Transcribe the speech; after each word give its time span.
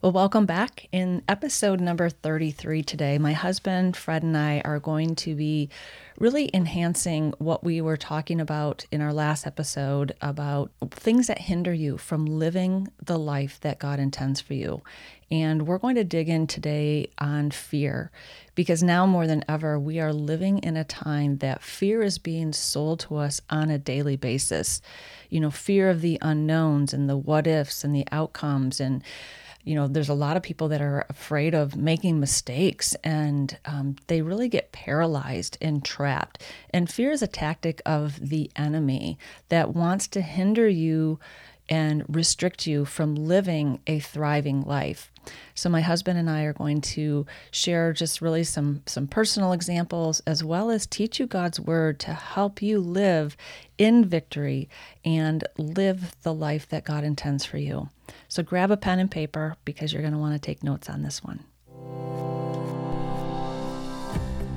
Well, 0.00 0.12
welcome 0.12 0.46
back. 0.46 0.86
In 0.92 1.24
episode 1.26 1.80
number 1.80 2.08
33 2.08 2.84
today, 2.84 3.18
my 3.18 3.32
husband, 3.32 3.96
Fred, 3.96 4.22
and 4.22 4.36
I 4.36 4.62
are 4.64 4.78
going 4.78 5.16
to 5.16 5.34
be 5.34 5.70
really 6.20 6.48
enhancing 6.54 7.34
what 7.38 7.64
we 7.64 7.80
were 7.80 7.96
talking 7.96 8.40
about 8.40 8.86
in 8.92 9.00
our 9.00 9.12
last 9.12 9.44
episode 9.44 10.14
about 10.22 10.70
things 10.92 11.26
that 11.26 11.40
hinder 11.40 11.72
you 11.72 11.98
from 11.98 12.26
living 12.26 12.86
the 13.04 13.18
life 13.18 13.58
that 13.62 13.80
God 13.80 13.98
intends 13.98 14.40
for 14.40 14.54
you. 14.54 14.82
And 15.32 15.66
we're 15.66 15.78
going 15.78 15.96
to 15.96 16.04
dig 16.04 16.28
in 16.28 16.46
today 16.46 17.10
on 17.18 17.50
fear 17.50 18.12
because 18.54 18.84
now 18.84 19.04
more 19.04 19.26
than 19.26 19.44
ever, 19.48 19.80
we 19.80 19.98
are 19.98 20.12
living 20.12 20.58
in 20.58 20.76
a 20.76 20.84
time 20.84 21.38
that 21.38 21.60
fear 21.60 22.02
is 22.02 22.18
being 22.18 22.52
sold 22.52 23.00
to 23.00 23.16
us 23.16 23.40
on 23.50 23.68
a 23.68 23.78
daily 23.78 24.14
basis. 24.14 24.80
You 25.28 25.40
know, 25.40 25.50
fear 25.50 25.90
of 25.90 26.02
the 26.02 26.18
unknowns 26.22 26.94
and 26.94 27.10
the 27.10 27.16
what 27.16 27.48
ifs 27.48 27.82
and 27.82 27.92
the 27.92 28.06
outcomes 28.12 28.78
and 28.78 29.02
you 29.68 29.74
know, 29.74 29.86
there's 29.86 30.08
a 30.08 30.14
lot 30.14 30.34
of 30.34 30.42
people 30.42 30.68
that 30.68 30.80
are 30.80 31.04
afraid 31.10 31.54
of 31.54 31.76
making 31.76 32.18
mistakes 32.18 32.94
and 33.04 33.58
um, 33.66 33.96
they 34.06 34.22
really 34.22 34.48
get 34.48 34.72
paralyzed 34.72 35.58
and 35.60 35.84
trapped. 35.84 36.42
And 36.70 36.90
fear 36.90 37.10
is 37.10 37.20
a 37.20 37.26
tactic 37.26 37.82
of 37.84 38.30
the 38.30 38.50
enemy 38.56 39.18
that 39.50 39.74
wants 39.74 40.08
to 40.08 40.22
hinder 40.22 40.66
you 40.66 41.20
and 41.68 42.02
restrict 42.08 42.66
you 42.66 42.86
from 42.86 43.14
living 43.14 43.78
a 43.86 43.98
thriving 43.98 44.62
life. 44.62 45.12
So 45.54 45.68
my 45.68 45.82
husband 45.82 46.18
and 46.18 46.30
I 46.30 46.44
are 46.44 46.54
going 46.54 46.80
to 46.96 47.26
share 47.50 47.92
just 47.92 48.22
really 48.22 48.44
some 48.44 48.82
some 48.86 49.06
personal 49.06 49.52
examples 49.52 50.20
as 50.26 50.42
well 50.42 50.70
as 50.70 50.86
teach 50.86 51.20
you 51.20 51.26
God's 51.26 51.60
word 51.60 52.00
to 52.00 52.14
help 52.14 52.62
you 52.62 52.80
live 52.80 53.36
in 53.76 54.06
victory 54.06 54.70
and 55.04 55.44
live 55.58 56.16
the 56.22 56.32
life 56.32 56.66
that 56.70 56.86
God 56.86 57.04
intends 57.04 57.44
for 57.44 57.58
you. 57.58 57.90
So 58.28 58.42
grab 58.42 58.70
a 58.70 58.76
pen 58.76 58.98
and 58.98 59.10
paper 59.10 59.56
because 59.64 59.92
you're 59.92 60.02
going 60.02 60.14
to 60.14 60.18
want 60.18 60.34
to 60.34 60.38
take 60.38 60.62
notes 60.62 60.88
on 60.88 61.02
this 61.02 61.22
one. 61.22 61.44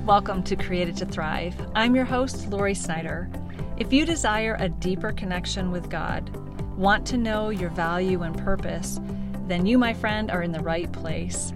Welcome 0.06 0.42
to 0.44 0.56
Created 0.56 0.96
to 0.96 1.06
Thrive. 1.06 1.54
I'm 1.74 1.94
your 1.94 2.04
host, 2.04 2.48
Lori 2.48 2.74
Snyder. 2.74 3.30
If 3.76 3.92
you 3.92 4.04
desire 4.04 4.56
a 4.58 4.68
deeper 4.68 5.12
connection 5.12 5.70
with 5.70 5.88
God, 5.88 6.28
want 6.76 7.06
to 7.06 7.16
know 7.16 7.50
your 7.50 7.70
value 7.70 8.22
and 8.22 8.36
purpose, 8.36 9.00
then 9.46 9.64
you, 9.64 9.78
my 9.78 9.94
friend, 9.94 10.30
are 10.30 10.42
in 10.42 10.52
the 10.52 10.60
right 10.60 10.90
place. 10.92 11.52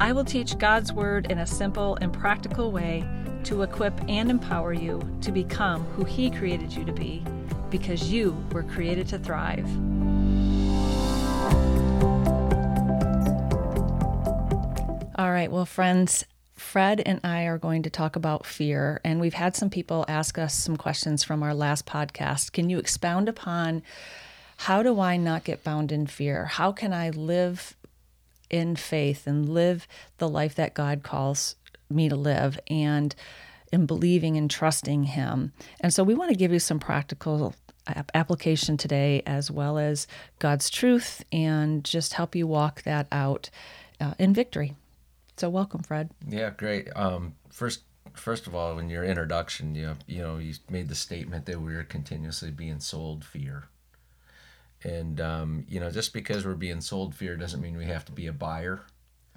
I 0.00 0.12
will 0.12 0.24
teach 0.24 0.58
God's 0.58 0.92
Word 0.92 1.30
in 1.30 1.38
a 1.38 1.46
simple 1.46 1.96
and 2.00 2.12
practical 2.12 2.72
way 2.72 3.04
to 3.44 3.62
equip 3.62 3.98
and 4.08 4.30
empower 4.30 4.72
you 4.72 5.00
to 5.20 5.30
become 5.30 5.84
who 5.84 6.04
He 6.04 6.30
created 6.30 6.72
you 6.72 6.84
to 6.84 6.92
be, 6.92 7.24
because 7.70 8.10
you 8.10 8.36
were 8.52 8.62
created 8.62 9.06
to 9.08 9.18
thrive. 9.18 9.68
All 15.16 15.30
right, 15.30 15.50
well, 15.50 15.64
friends, 15.64 16.24
Fred 16.56 17.00
and 17.06 17.20
I 17.22 17.44
are 17.44 17.56
going 17.56 17.84
to 17.84 17.90
talk 17.90 18.16
about 18.16 18.44
fear, 18.44 19.00
and 19.04 19.20
we've 19.20 19.34
had 19.34 19.54
some 19.54 19.70
people 19.70 20.04
ask 20.08 20.38
us 20.38 20.56
some 20.56 20.76
questions 20.76 21.22
from 21.22 21.40
our 21.44 21.54
last 21.54 21.86
podcast. 21.86 22.50
Can 22.50 22.68
you 22.68 22.80
expound 22.80 23.28
upon 23.28 23.84
how 24.56 24.82
do 24.82 24.98
I 24.98 25.16
not 25.16 25.44
get 25.44 25.62
bound 25.62 25.92
in 25.92 26.08
fear? 26.08 26.46
How 26.46 26.72
can 26.72 26.92
I 26.92 27.10
live 27.10 27.76
in 28.50 28.74
faith 28.74 29.28
and 29.28 29.48
live 29.48 29.86
the 30.18 30.28
life 30.28 30.56
that 30.56 30.74
God 30.74 31.04
calls 31.04 31.54
me 31.88 32.08
to 32.08 32.16
live 32.16 32.58
and 32.66 33.14
in 33.70 33.86
believing 33.86 34.36
and 34.36 34.50
trusting 34.50 35.04
Him? 35.04 35.52
And 35.80 35.94
so 35.94 36.02
we 36.02 36.14
want 36.14 36.30
to 36.30 36.36
give 36.36 36.52
you 36.52 36.58
some 36.58 36.80
practical 36.80 37.54
application 38.14 38.76
today 38.76 39.22
as 39.26 39.48
well 39.48 39.78
as 39.78 40.08
God's 40.40 40.68
truth 40.70 41.24
and 41.30 41.84
just 41.84 42.14
help 42.14 42.34
you 42.34 42.48
walk 42.48 42.82
that 42.82 43.06
out 43.12 43.48
uh, 44.00 44.14
in 44.18 44.34
victory. 44.34 44.74
So 45.36 45.50
welcome, 45.50 45.82
Fred. 45.82 46.10
Yeah, 46.26 46.50
great. 46.50 46.88
Um, 46.94 47.34
first, 47.50 47.82
first 48.14 48.46
of 48.46 48.54
all, 48.54 48.78
in 48.78 48.88
your 48.88 49.04
introduction, 49.04 49.74
you 49.74 49.96
you 50.06 50.22
know 50.22 50.38
you 50.38 50.54
made 50.70 50.88
the 50.88 50.94
statement 50.94 51.46
that 51.46 51.60
we 51.60 51.74
are 51.74 51.84
continuously 51.84 52.50
being 52.50 52.80
sold 52.80 53.24
fear. 53.24 53.64
And 54.84 55.20
um, 55.20 55.64
you 55.68 55.80
know, 55.80 55.90
just 55.90 56.12
because 56.12 56.46
we're 56.46 56.54
being 56.54 56.80
sold 56.80 57.14
fear 57.14 57.36
doesn't 57.36 57.60
mean 57.60 57.76
we 57.76 57.86
have 57.86 58.04
to 58.06 58.12
be 58.12 58.26
a 58.26 58.32
buyer. 58.32 58.82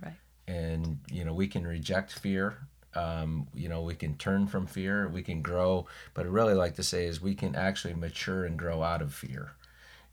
Right. 0.03 0.13
And 0.47 0.99
you 1.11 1.23
know, 1.23 1.33
we 1.33 1.47
can 1.47 1.65
reject 1.65 2.11
fear. 2.13 2.57
Um, 2.93 3.47
you 3.53 3.69
know, 3.69 3.81
we 3.81 3.95
can 3.95 4.17
turn 4.17 4.47
from 4.47 4.67
fear. 4.67 5.07
We 5.07 5.23
can 5.23 5.41
grow. 5.41 5.87
But 6.13 6.25
I 6.25 6.29
really 6.29 6.53
like 6.53 6.75
to 6.75 6.83
say 6.83 7.05
is 7.05 7.21
we 7.21 7.33
can 7.33 7.55
actually 7.55 7.93
mature 7.93 8.45
and 8.45 8.57
grow 8.57 8.83
out 8.83 9.01
of 9.01 9.13
fear. 9.13 9.53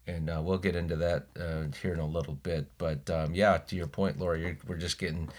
And 0.07 0.29
uh, 0.29 0.41
we'll 0.43 0.59
get 0.59 0.77
into 0.77 0.97
that 0.97 1.27
uh, 1.39 1.75
here 1.81 1.95
in 1.95 2.01
a 2.01 2.07
little 2.07 2.35
bit. 2.35 2.67
But 2.79 3.09
um, 3.11 3.35
yeah, 3.35 3.59
to 3.59 3.77
your 3.77 3.87
point, 3.87 4.19
Lori, 4.19 4.59
we're 4.67 4.77
just 4.77 4.99
getting 4.99 5.31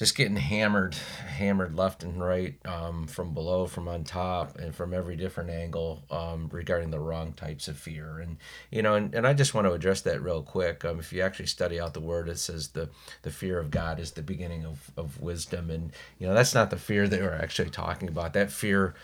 just 0.00 0.16
getting 0.16 0.36
hammered, 0.36 0.94
hammered 0.94 1.76
left 1.76 2.02
and 2.02 2.24
right 2.24 2.54
um, 2.64 3.06
from 3.06 3.34
below, 3.34 3.66
from 3.66 3.86
on 3.86 4.02
top, 4.02 4.56
and 4.56 4.74
from 4.74 4.94
every 4.94 5.14
different 5.14 5.50
angle 5.50 6.02
um, 6.10 6.48
regarding 6.50 6.90
the 6.90 6.98
wrong 6.98 7.34
types 7.34 7.68
of 7.68 7.76
fear. 7.76 8.18
And 8.18 8.38
you 8.70 8.80
know, 8.80 8.94
and, 8.94 9.14
and 9.14 9.26
I 9.26 9.34
just 9.34 9.52
want 9.52 9.66
to 9.66 9.74
address 9.74 10.00
that 10.00 10.22
real 10.22 10.42
quick. 10.42 10.86
Um, 10.86 11.00
if 11.00 11.12
you 11.12 11.20
actually 11.20 11.48
study 11.48 11.78
out 11.78 11.92
the 11.92 12.00
word, 12.00 12.30
it 12.30 12.38
says 12.38 12.68
the 12.68 12.88
the 13.20 13.30
fear 13.30 13.58
of 13.58 13.70
God 13.70 14.00
is 14.00 14.12
the 14.12 14.22
beginning 14.22 14.64
of, 14.64 14.90
of 14.96 15.20
wisdom, 15.20 15.68
and 15.68 15.92
you 16.18 16.26
know 16.26 16.32
that's 16.32 16.54
not 16.54 16.70
the 16.70 16.78
fear 16.78 17.06
that 17.06 17.20
we're 17.20 17.34
actually 17.34 17.68
talking 17.68 18.08
about. 18.08 18.32
That 18.32 18.50
fear. 18.50 18.94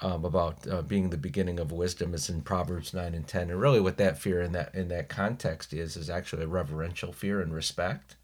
Um, 0.00 0.24
about 0.24 0.64
uh, 0.70 0.82
being 0.82 1.10
the 1.10 1.16
beginning 1.16 1.58
of 1.58 1.72
wisdom 1.72 2.14
is 2.14 2.28
in 2.28 2.42
Proverbs 2.42 2.94
nine 2.94 3.14
and 3.14 3.26
ten, 3.26 3.50
and 3.50 3.60
really 3.60 3.80
what 3.80 3.96
that 3.96 4.16
fear 4.16 4.40
in 4.40 4.52
that 4.52 4.72
in 4.72 4.86
that 4.88 5.08
context 5.08 5.72
is 5.72 5.96
is 5.96 6.08
actually 6.08 6.44
a 6.44 6.48
reverential 6.48 7.12
fear 7.12 7.40
and 7.40 7.52
respect 7.52 8.14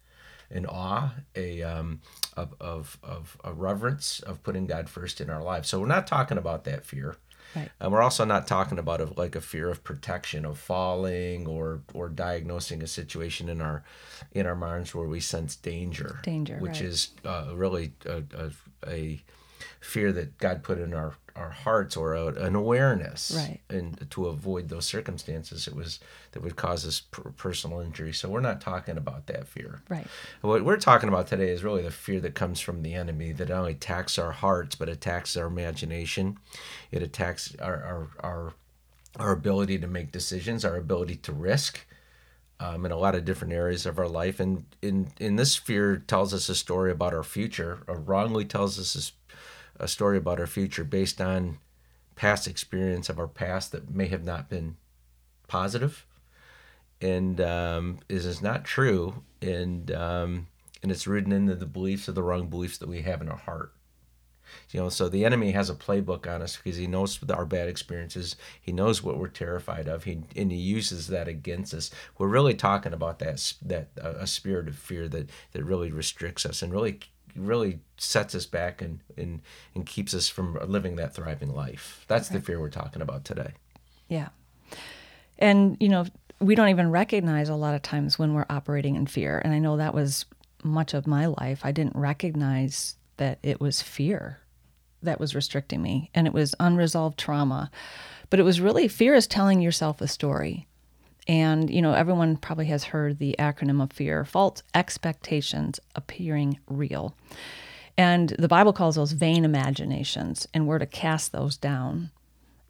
an 0.49 0.65
awe, 0.65 1.13
a 1.35 1.61
um, 1.63 2.01
of, 2.35 2.53
of, 2.59 2.97
of 3.03 3.37
a 3.43 3.53
reverence 3.53 4.19
of 4.19 4.43
putting 4.43 4.65
God 4.67 4.89
first 4.89 5.21
in 5.21 5.29
our 5.29 5.43
lives. 5.43 5.69
So 5.69 5.79
we're 5.79 5.87
not 5.87 6.07
talking 6.07 6.37
about 6.37 6.63
that 6.65 6.85
fear. 6.85 7.17
Right. 7.55 7.69
And 7.79 7.91
we're 7.91 8.01
also 8.01 8.25
not 8.25 8.47
talking 8.47 8.77
about 8.79 8.99
a, 9.01 9.05
like 9.15 9.35
a 9.35 9.41
fear 9.41 9.69
of 9.69 9.83
protection 9.83 10.45
of 10.45 10.57
falling 10.57 11.47
or 11.47 11.81
or 11.93 12.09
diagnosing 12.09 12.81
a 12.83 12.87
situation 12.87 13.47
in 13.47 13.61
our 13.61 13.83
in 14.33 14.45
our 14.45 14.55
minds 14.55 14.93
where 14.93 15.07
we 15.07 15.21
sense 15.21 15.55
danger. 15.55 16.19
Danger, 16.23 16.57
which 16.57 16.81
right. 16.81 16.89
is 16.89 17.09
uh, 17.23 17.51
really 17.53 17.93
a, 18.05 18.23
a, 18.37 18.51
a 18.87 19.23
fear 19.79 20.11
that 20.11 20.37
God 20.37 20.63
put 20.63 20.79
in 20.79 20.93
our 20.93 21.15
our 21.35 21.49
hearts 21.49 21.97
or 21.97 22.13
a, 22.13 22.27
an 22.27 22.55
awareness. 22.55 23.33
Right. 23.35 23.59
and 23.69 24.09
to 24.11 24.27
avoid 24.27 24.69
those 24.69 24.85
circumstances 24.85 25.67
it 25.67 25.75
was 25.75 25.99
that 26.31 26.41
would 26.41 26.55
cause 26.55 26.85
us 26.85 27.01
personal 27.35 27.81
injury. 27.81 28.13
So 28.13 28.29
we're 28.29 28.39
not 28.39 28.61
talking 28.61 28.97
about 28.97 29.27
that 29.27 29.47
fear. 29.47 29.81
Right. 29.89 30.07
What 30.41 30.63
we're 30.63 30.77
talking 30.77 31.09
about 31.09 31.27
today 31.27 31.49
is 31.49 31.63
really 31.63 31.81
the 31.81 31.91
fear 31.91 32.21
that 32.21 32.35
comes 32.35 32.61
from 32.61 32.83
the 32.83 32.93
enemy 32.93 33.33
that 33.33 33.49
not 33.49 33.59
only 33.59 33.73
attacks 33.73 34.17
our 34.17 34.31
hearts 34.31 34.75
but 34.75 34.87
attacks 34.87 35.35
our 35.35 35.47
imagination. 35.47 36.37
It 36.91 37.03
attacks 37.03 37.55
our 37.59 37.83
our 37.83 38.07
our, 38.21 38.53
our 39.17 39.31
ability 39.31 39.79
to 39.79 39.87
make 39.87 40.11
decisions 40.11 40.63
our 40.63 40.77
ability 40.77 41.17
to 41.17 41.33
risk 41.33 41.85
um, 42.59 42.85
in 42.85 42.91
a 42.91 42.97
lot 42.97 43.15
of 43.15 43.25
different 43.25 43.53
areas 43.53 43.85
of 43.85 43.99
our 43.99 44.07
life. 44.07 44.39
And 44.39 44.65
in, 44.81 45.11
in 45.19 45.35
this 45.35 45.55
fear 45.55 45.97
tells 45.97 46.33
us 46.33 46.47
a 46.49 46.55
story 46.55 46.91
about 46.91 47.13
our 47.13 47.23
future, 47.23 47.79
or 47.87 47.95
wrongly 47.95 48.45
tells 48.45 48.79
us 48.79 49.11
a 49.79 49.87
story 49.87 50.17
about 50.17 50.39
our 50.39 50.47
future 50.47 50.83
based 50.83 51.19
on 51.19 51.59
past 52.15 52.47
experience 52.47 53.09
of 53.09 53.19
our 53.19 53.27
past 53.27 53.71
that 53.71 53.93
may 53.93 54.07
have 54.07 54.23
not 54.23 54.49
been 54.49 54.77
positive. 55.47 56.05
And 57.01 57.41
um, 57.41 57.99
is, 58.07 58.25
is 58.25 58.41
not 58.41 58.63
true. 58.63 59.23
And 59.41 59.91
um, 59.91 60.47
and 60.81 60.91
it's 60.91 61.07
rooted 61.07 61.33
into 61.33 61.55
the 61.55 61.65
beliefs 61.65 62.07
of 62.07 62.13
the 62.13 62.21
wrong 62.21 62.47
beliefs 62.47 62.77
that 62.77 62.87
we 62.87 63.01
have 63.01 63.19
in 63.19 63.27
our 63.27 63.37
heart. 63.37 63.73
You 64.69 64.81
know 64.81 64.89
so 64.89 65.09
the 65.09 65.25
enemy 65.25 65.51
has 65.51 65.69
a 65.69 65.75
playbook 65.75 66.31
on 66.31 66.43
us 66.43 66.57
because 66.57 66.77
he 66.77 66.85
knows 66.85 67.19
our 67.29 67.45
bad 67.45 67.67
experiences 67.67 68.35
he 68.61 68.71
knows 68.71 69.01
what 69.01 69.17
we're 69.17 69.27
terrified 69.27 69.87
of 69.87 70.03
he 70.03 70.21
and 70.35 70.51
he 70.51 70.57
uses 70.57 71.07
that 71.07 71.27
against 71.27 71.73
us. 71.73 71.89
We're 72.17 72.27
really 72.27 72.53
talking 72.53 72.93
about 72.93 73.17
that 73.19 73.53
that 73.63 73.89
uh, 74.01 74.13
a 74.19 74.27
spirit 74.27 74.67
of 74.67 74.75
fear 74.75 75.07
that 75.09 75.29
that 75.53 75.63
really 75.63 75.91
restricts 75.91 76.45
us 76.45 76.61
and 76.61 76.71
really 76.71 76.99
really 77.35 77.79
sets 77.97 78.35
us 78.35 78.45
back 78.45 78.81
and, 78.81 78.99
and, 79.17 79.41
and 79.73 79.85
keeps 79.85 80.13
us 80.13 80.27
from 80.27 80.57
living 80.67 80.95
that 80.97 81.13
thriving 81.13 81.53
life. 81.53 82.05
That's 82.07 82.29
the 82.29 82.39
fear 82.39 82.59
we're 82.59 82.69
talking 82.69 83.01
about 83.01 83.25
today. 83.25 83.53
Yeah. 84.07 84.29
And, 85.37 85.77
you 85.79 85.89
know, 85.89 86.05
we 86.39 86.55
don't 86.55 86.69
even 86.69 86.91
recognize 86.91 87.49
a 87.49 87.55
lot 87.55 87.75
of 87.75 87.81
times 87.81 88.19
when 88.19 88.33
we're 88.33 88.45
operating 88.49 88.95
in 88.95 89.07
fear. 89.07 89.41
And 89.43 89.53
I 89.53 89.59
know 89.59 89.77
that 89.77 89.93
was 89.93 90.25
much 90.63 90.93
of 90.93 91.07
my 91.07 91.27
life. 91.27 91.61
I 91.63 91.71
didn't 91.71 91.95
recognize 91.95 92.95
that 93.17 93.39
it 93.43 93.61
was 93.61 93.81
fear 93.81 94.39
that 95.01 95.19
was 95.19 95.35
restricting 95.35 95.81
me 95.81 96.09
and 96.13 96.27
it 96.27 96.33
was 96.33 96.55
unresolved 96.59 97.17
trauma. 97.17 97.71
But 98.29 98.39
it 98.39 98.43
was 98.43 98.59
really 98.59 98.87
fear 98.87 99.13
is 99.13 99.27
telling 99.27 99.61
yourself 99.61 100.01
a 100.01 100.07
story. 100.07 100.67
And, 101.27 101.69
you 101.69 101.81
know, 101.81 101.93
everyone 101.93 102.37
probably 102.37 102.67
has 102.67 102.85
heard 102.85 103.17
the 103.17 103.35
acronym 103.39 103.81
of 103.81 103.91
fear 103.91 104.25
false 104.25 104.61
expectations 104.73 105.79
appearing 105.95 106.59
real. 106.67 107.15
And 107.97 108.29
the 108.37 108.47
Bible 108.47 108.73
calls 108.73 108.95
those 108.95 109.13
vain 109.13 109.45
imaginations, 109.45 110.47
and 110.53 110.67
we're 110.67 110.79
to 110.79 110.85
cast 110.85 111.31
those 111.31 111.57
down. 111.57 112.11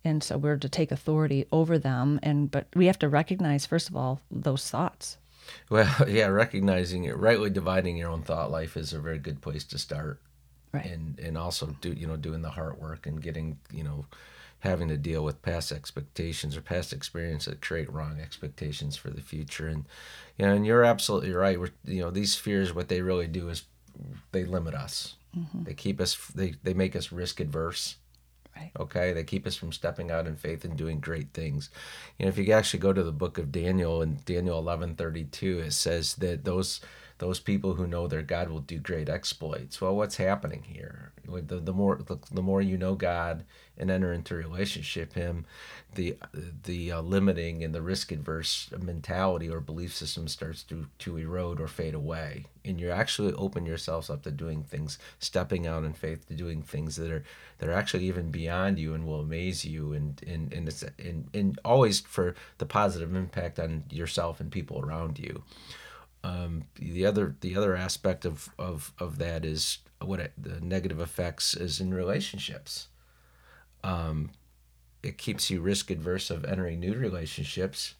And 0.04 0.24
so 0.24 0.38
we're 0.38 0.58
to 0.58 0.70
take 0.70 0.92
authority 0.92 1.48
over 1.52 1.80
them. 1.80 2.20
And, 2.22 2.50
but 2.52 2.68
we 2.76 2.86
have 2.86 3.00
to 3.00 3.10
recognize, 3.10 3.66
first 3.66 3.90
of 3.90 3.96
all, 3.96 4.22
those 4.30 4.70
thoughts. 4.70 5.18
Well, 5.70 5.94
yeah, 6.08 6.28
recognizing 6.28 7.06
it, 7.06 7.18
rightly 7.18 7.50
dividing 7.50 7.98
your 7.98 8.10
own 8.10 8.22
thought 8.22 8.52
life 8.52 8.78
is 8.78 8.94
a 8.94 9.00
very 9.00 9.20
good 9.20 9.42
place 9.42 9.64
to 9.66 9.78
start. 9.78 10.22
Right. 10.72 10.86
And 10.86 11.20
and 11.20 11.38
also 11.38 11.68
do 11.80 11.94
you 11.94 12.06
know 12.06 12.18
doing 12.18 12.42
the 12.42 12.50
heart 12.50 12.82
work 12.82 13.08
and 13.08 13.22
getting 13.22 13.60
you 13.72 13.84
know 13.84 14.06
having 14.66 14.90
to 14.90 14.98
deal 14.98 15.24
with 15.24 15.42
past 15.42 15.72
expectations 15.72 16.58
or 16.58 16.62
past 16.62 16.92
experience 16.92 17.46
that 17.46 17.62
create 17.62 17.92
wrong 17.92 18.20
expectations 18.20 18.98
for 18.98 19.10
the 19.10 19.22
future. 19.22 19.68
And 19.68 19.86
you 20.38 20.46
know, 20.46 20.54
and 20.54 20.66
you're 20.66 20.84
absolutely 20.84 21.32
right. 21.32 21.60
We're, 21.60 21.70
you 21.86 22.02
know, 22.02 22.12
these 22.12 22.36
fears, 22.36 22.74
what 22.74 22.90
they 22.90 23.02
really 23.02 23.28
do 23.28 23.50
is 23.50 23.64
they 24.32 24.44
limit 24.44 24.74
us. 24.74 25.16
Mm-hmm. 25.38 25.64
They 25.64 25.74
keep 25.74 26.02
us. 26.02 26.16
They 26.34 26.56
they 26.64 26.74
make 26.74 26.96
us 26.96 27.12
risk 27.12 27.40
adverse. 27.40 27.98
Right. 28.56 28.72
Okay, 28.80 29.12
they 29.12 29.26
keep 29.26 29.46
us 29.46 29.58
from 29.58 29.74
stepping 29.74 30.10
out 30.10 30.28
in 30.28 30.38
faith 30.38 30.64
and 30.64 30.78
doing 30.78 31.02
great 31.02 31.34
things. 31.34 31.70
You 32.18 32.26
know, 32.26 32.30
if 32.30 32.38
you 32.38 32.54
actually 32.54 32.80
go 32.80 32.94
to 32.94 33.04
the 33.04 33.12
book 33.12 33.38
of 33.38 33.52
Daniel 33.52 34.02
in 34.02 34.20
Daniel 34.26 34.58
eleven 34.58 34.96
thirty 34.96 35.26
two, 35.26 35.60
it 35.60 35.74
says 35.74 36.16
that 36.16 36.46
those 36.46 36.80
those 37.18 37.40
people 37.40 37.74
who 37.74 37.88
know 37.88 38.08
their 38.08 38.22
God 38.22 38.50
will 38.50 38.62
do 38.62 38.80
great 38.80 39.10
exploits. 39.10 39.80
Well, 39.82 39.96
what's 39.96 40.18
happening 40.18 40.64
here? 40.64 41.12
The, 41.26 41.60
the 41.60 41.74
more 41.74 41.98
the, 41.98 42.18
the 42.32 42.42
more 42.42 42.62
you 42.62 42.78
know 42.78 42.96
God 42.96 43.44
and 43.78 43.92
enter 43.92 44.14
into 44.14 44.34
a 44.34 44.38
relationship 44.38 45.14
Him, 45.14 45.46
the 45.96 46.18
the 46.64 46.92
uh, 46.92 47.02
limiting 47.02 47.64
and 47.64 47.74
the 47.74 47.82
risk 47.82 48.12
adverse 48.12 48.70
mentality 48.80 49.50
or 49.50 49.60
belief 49.60 49.96
system 49.96 50.28
starts 50.28 50.64
to 50.64 50.88
to 51.00 51.18
erode 51.18 51.60
or 51.60 51.68
fade 51.68 51.94
away, 51.94 52.46
and 52.64 52.80
you 52.80 52.90
actually 52.90 53.34
open 53.34 53.66
yourselves 53.66 54.10
up 54.10 54.24
to 54.24 54.32
doing 54.32 54.64
things, 54.64 54.98
stepping 55.20 55.68
out 55.68 55.84
in 55.84 55.94
faith, 55.94 56.28
to 56.28 56.34
doing 56.34 56.62
things 56.62 56.96
that 56.96 57.12
are 57.12 57.24
that 57.58 57.70
are 57.70 57.74
actually 57.74 58.06
even 58.06 58.32
beyond 58.32 58.78
you 58.80 58.94
and 58.94 59.06
will 59.06 59.22
amaze 59.22 59.66
you, 59.66 59.94
and 59.94 60.22
and 60.28 60.54
and 60.54 60.68
it's 60.68 60.84
and, 60.84 61.28
and 61.34 61.60
always 61.64 62.00
for 62.00 62.36
the 62.58 62.66
positive 62.66 63.16
impact 63.16 63.60
on 63.60 63.84
yourself 63.90 64.40
and 64.40 64.52
people 64.52 64.80
around 64.80 65.20
you. 65.20 65.44
Um, 66.24 66.64
the 66.80 67.06
other 67.06 67.36
the 67.42 67.56
other 67.56 67.76
aspect 67.76 68.26
of, 68.26 68.50
of, 68.58 68.94
of 68.98 69.20
that 69.20 69.46
is 69.46 69.78
what 70.02 70.20
it, 70.20 70.34
the 70.38 70.60
negative 70.60 71.00
effects 71.00 71.54
is 71.56 71.80
in 71.80 71.94
relationships. 71.94 72.88
Um, 73.86 74.32
it 75.04 75.18
keeps 75.18 75.50
you 75.52 75.62
risk 75.62 75.92
adverse 75.92 76.32
of 76.32 76.46
entering 76.46 76.80
new 76.80 76.96
relationships, 76.96 77.96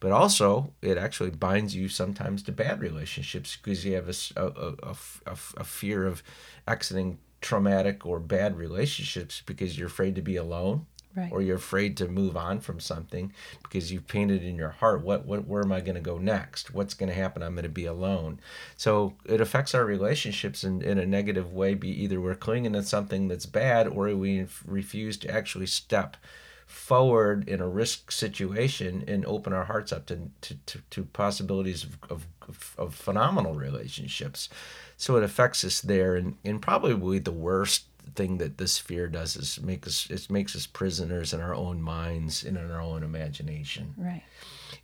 but 0.00 0.12
also 0.12 0.72
it 0.82 0.98
actually 0.98 1.30
binds 1.30 1.74
you 1.76 1.88
sometimes 1.88 2.42
to 2.44 2.52
bad 2.52 2.80
relationships 2.80 3.56
because 3.56 3.84
you 3.84 3.94
have 3.94 4.08
a, 4.08 4.14
a, 4.40 4.46
a, 4.90 4.96
a, 5.26 5.38
a 5.58 5.64
fear 5.64 6.06
of 6.06 6.22
exiting 6.68 7.18
traumatic 7.40 8.06
or 8.06 8.20
bad 8.20 8.56
relationships 8.56 9.42
because 9.46 9.78
you're 9.78 9.88
afraid 9.88 10.14
to 10.14 10.22
be 10.22 10.36
alone 10.36 10.86
right. 11.16 11.30
or 11.32 11.42
you're 11.42 11.56
afraid 11.56 11.96
to 11.96 12.08
move 12.08 12.36
on 12.36 12.60
from 12.60 12.80
something 12.80 13.32
because 13.62 13.92
you've 13.92 14.06
painted 14.06 14.42
in 14.42 14.56
your 14.56 14.70
heart 14.70 15.02
what, 15.02 15.24
what 15.24 15.46
where 15.46 15.62
am 15.62 15.72
I 15.72 15.80
going 15.80 15.94
to 15.94 16.00
go 16.00 16.18
next? 16.18 16.74
What's 16.74 16.94
going 16.94 17.08
to 17.08 17.14
happen? 17.14 17.42
I'm 17.42 17.54
going 17.54 17.64
to 17.64 17.68
be 17.68 17.86
alone. 17.86 18.40
So 18.76 19.14
it 19.24 19.40
affects 19.40 19.74
our 19.74 19.84
relationships 19.84 20.64
in, 20.64 20.82
in 20.82 20.98
a 20.98 21.06
negative 21.06 21.52
way. 21.52 21.74
Be 21.74 21.90
either 22.02 22.20
we're 22.20 22.34
clinging 22.34 22.72
to 22.74 22.82
something 22.82 23.28
that's 23.28 23.46
bad 23.46 23.86
or 23.88 24.14
we 24.14 24.46
refuse 24.66 25.16
to 25.18 25.30
actually 25.30 25.66
step 25.66 26.16
forward 26.72 27.46
in 27.48 27.60
a 27.60 27.68
risk 27.68 28.10
situation 28.10 29.04
and 29.06 29.26
open 29.26 29.52
our 29.52 29.64
hearts 29.64 29.92
up 29.92 30.06
to, 30.06 30.30
to, 30.40 30.54
to, 30.64 30.78
to 30.90 31.04
possibilities 31.04 31.84
of, 31.84 32.26
of, 32.48 32.74
of, 32.78 32.94
phenomenal 32.94 33.54
relationships. 33.54 34.48
So 34.96 35.16
it 35.16 35.22
affects 35.22 35.64
us 35.64 35.82
there. 35.82 36.16
And, 36.16 36.36
and 36.44 36.62
probably 36.62 37.18
the 37.18 37.30
worst 37.30 37.84
thing 38.14 38.38
that 38.38 38.58
this 38.58 38.78
fear 38.78 39.08
does 39.08 39.36
is 39.36 39.60
make 39.62 39.86
us 39.86 40.08
it 40.10 40.30
makes 40.30 40.54
us 40.54 40.66
prisoners 40.66 41.32
in 41.32 41.40
our 41.40 41.54
own 41.54 41.80
minds 41.80 42.44
and 42.44 42.56
in 42.56 42.70
our 42.70 42.80
own 42.80 43.02
imagination. 43.02 43.94
Right. 43.96 44.22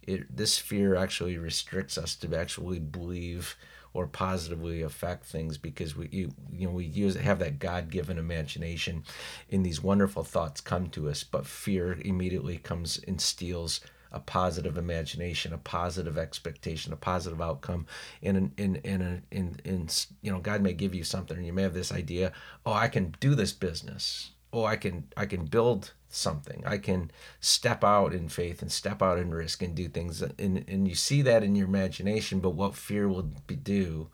It 0.03 0.35
this 0.35 0.59
fear 0.59 0.95
actually 0.95 1.39
restricts 1.39 1.99
us 1.99 2.15
to 2.17 2.37
actually 2.37 2.79
believe 2.79 3.57
or 3.95 4.07
positively 4.07 4.83
affect 4.83 5.25
things 5.25 5.59
because 5.59 5.97
we 5.97 6.09
you, 6.11 6.31
you 6.53 6.67
know 6.67 6.73
we 6.73 6.85
use 6.85 7.17
have 7.17 7.39
that 7.41 7.59
God-given 7.59 8.19
imagination 8.19 9.05
and 9.51 9.65
these 9.65 9.83
wonderful 9.83 10.25
thoughts 10.25 10.61
come 10.61 10.89
to 10.91 11.09
us 11.09 11.25
but 11.25 11.47
fear 11.47 11.99
immediately 12.03 12.59
comes 12.59 13.01
and 13.09 13.21
steals 13.21 13.81
a 14.13 14.21
positive 14.21 14.77
imagination, 14.77 15.53
a 15.53 15.59
positive 15.59 16.17
expectation, 16.19 16.93
a 16.93 16.97
positive 16.97 17.41
outcome. 17.41 17.87
In 18.23 18.53
in 18.57 18.77
in 18.77 19.23
in 19.31 19.61
in, 19.65 19.89
you 20.23 20.33
know, 20.33 20.41
God 20.41 20.63
may 20.63 20.73
give 20.73 20.95
you 20.95 21.05
something, 21.05 21.37
and 21.37 21.47
you 21.47 21.53
may 21.53 21.63
have 21.63 21.75
this 21.75 21.93
idea. 21.93 22.33
Oh, 22.65 22.73
I 22.73 22.89
can 22.89 23.15
do 23.21 23.35
this 23.35 23.53
business. 23.53 24.31
Oh, 24.53 24.65
I 24.65 24.77
can 24.77 25.05
I 25.17 25.27
can 25.27 25.45
build 25.45 25.93
something. 26.09 26.63
I 26.67 26.79
can 26.79 27.11
step 27.41 27.85
out 27.85 28.15
in 28.15 28.29
faith 28.29 28.63
and 28.63 28.73
step 28.73 29.03
out 29.03 29.19
in 29.19 29.35
risk 29.35 29.63
and 29.63 29.75
do 29.75 29.89
things. 29.89 30.23
And 30.23 30.65
and 30.67 30.89
you 30.89 30.95
see 30.95 31.23
that 31.23 31.45
in 31.45 31.55
your 31.55 31.69
imagination. 31.69 32.41
But 32.41 32.51
what 32.51 32.75
fear 32.75 33.09
will 33.09 33.31
be 33.47 33.57
do, 33.57 34.09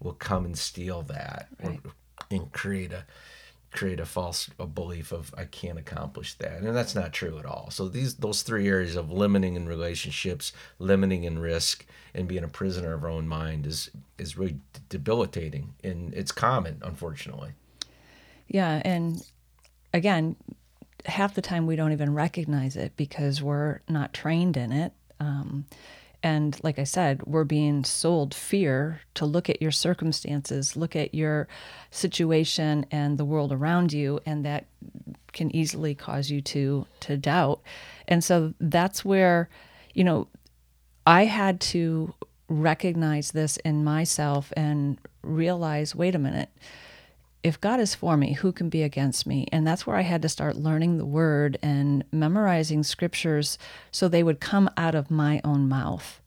will 0.00 0.12
come 0.12 0.44
and 0.44 0.58
steal 0.58 1.02
that, 1.02 1.48
right. 1.62 1.80
or, 1.84 1.92
and 2.30 2.52
create 2.52 2.92
a 2.92 3.04
create 3.70 4.00
a 4.00 4.06
false 4.06 4.50
a 4.58 4.66
belief 4.66 5.12
of 5.12 5.32
I 5.36 5.44
can't 5.44 5.78
accomplish 5.78 6.34
that, 6.34 6.62
and 6.62 6.76
that's 6.76 6.94
not 6.94 7.12
true 7.12 7.38
at 7.38 7.46
all. 7.46 7.70
So 7.70 7.88
these 7.88 8.16
those 8.16 8.42
three 8.42 8.68
areas 8.68 8.96
of 8.96 9.10
limiting 9.10 9.54
in 9.54 9.66
relationships, 9.68 10.52
limiting 10.78 11.24
in 11.24 11.38
risk, 11.38 11.86
and 12.14 12.26
being 12.26 12.44
a 12.44 12.48
prisoner 12.48 12.94
of 12.94 13.04
our 13.04 13.10
own 13.10 13.28
mind 13.28 13.66
is 13.66 13.90
is 14.18 14.36
really 14.36 14.58
debilitating, 14.88 15.74
and 15.84 16.12
it's 16.14 16.32
common, 16.32 16.82
unfortunately. 16.84 17.52
Yeah, 18.48 18.82
and 18.84 19.22
again, 19.94 20.36
half 21.06 21.34
the 21.34 21.42
time 21.42 21.66
we 21.66 21.76
don't 21.76 21.92
even 21.92 22.14
recognize 22.14 22.76
it 22.76 22.96
because 22.96 23.40
we're 23.42 23.80
not 23.88 24.12
trained 24.12 24.56
in 24.56 24.72
it. 24.72 24.92
Um, 25.20 25.66
and 26.22 26.58
like 26.62 26.78
I 26.78 26.84
said, 26.84 27.22
we're 27.24 27.44
being 27.44 27.84
sold 27.84 28.34
fear 28.34 29.00
to 29.14 29.24
look 29.24 29.48
at 29.48 29.62
your 29.62 29.70
circumstances, 29.70 30.76
look 30.76 30.94
at 30.94 31.14
your 31.14 31.48
situation 31.90 32.86
and 32.90 33.16
the 33.18 33.24
world 33.24 33.52
around 33.52 33.92
you, 33.92 34.20
and 34.26 34.44
that 34.44 34.66
can 35.32 35.54
easily 35.54 35.94
cause 35.94 36.30
you 36.30 36.40
to 36.42 36.86
to 37.00 37.16
doubt. 37.16 37.60
And 38.08 38.22
so 38.22 38.54
that's 38.60 39.04
where, 39.04 39.48
you 39.94 40.04
know, 40.04 40.28
I 41.06 41.24
had 41.24 41.60
to 41.60 42.14
recognize 42.48 43.30
this 43.30 43.56
in 43.58 43.84
myself 43.84 44.52
and 44.56 44.98
realize, 45.22 45.94
wait 45.94 46.14
a 46.14 46.18
minute, 46.18 46.50
if 47.42 47.60
God 47.60 47.80
is 47.80 47.94
for 47.94 48.16
me, 48.16 48.34
who 48.34 48.52
can 48.52 48.68
be 48.68 48.82
against 48.82 49.26
me? 49.26 49.46
And 49.50 49.66
that's 49.66 49.86
where 49.86 49.96
I 49.96 50.02
had 50.02 50.22
to 50.22 50.28
start 50.28 50.56
learning 50.56 50.98
the 50.98 51.06
word 51.06 51.58
and 51.62 52.04
memorizing 52.12 52.82
scriptures 52.82 53.58
so 53.90 54.08
they 54.08 54.22
would 54.22 54.40
come 54.40 54.68
out 54.76 54.94
of 54.94 55.10
my 55.10 55.40
own 55.44 55.68
mouth. 55.68 56.20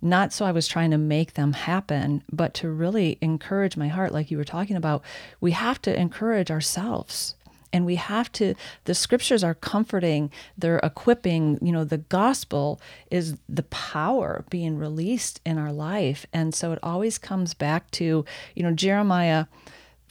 Not 0.00 0.32
so 0.32 0.44
I 0.44 0.52
was 0.52 0.68
trying 0.68 0.90
to 0.90 0.98
make 0.98 1.34
them 1.34 1.54
happen, 1.54 2.22
but 2.30 2.54
to 2.54 2.68
really 2.68 3.18
encourage 3.20 3.76
my 3.76 3.88
heart, 3.88 4.12
like 4.12 4.30
you 4.30 4.36
were 4.36 4.44
talking 4.44 4.76
about. 4.76 5.02
We 5.40 5.52
have 5.52 5.80
to 5.82 5.98
encourage 5.98 6.50
ourselves. 6.50 7.34
And 7.72 7.84
we 7.84 7.96
have 7.96 8.30
to, 8.32 8.54
the 8.84 8.94
scriptures 8.94 9.42
are 9.42 9.54
comforting, 9.54 10.30
they're 10.56 10.78
equipping. 10.78 11.58
You 11.60 11.72
know, 11.72 11.82
the 11.82 11.98
gospel 11.98 12.80
is 13.10 13.36
the 13.48 13.64
power 13.64 14.44
being 14.48 14.78
released 14.78 15.40
in 15.44 15.58
our 15.58 15.72
life. 15.72 16.24
And 16.32 16.54
so 16.54 16.70
it 16.70 16.78
always 16.84 17.18
comes 17.18 17.52
back 17.52 17.90
to, 17.92 18.24
you 18.54 18.62
know, 18.62 18.70
Jeremiah 18.70 19.46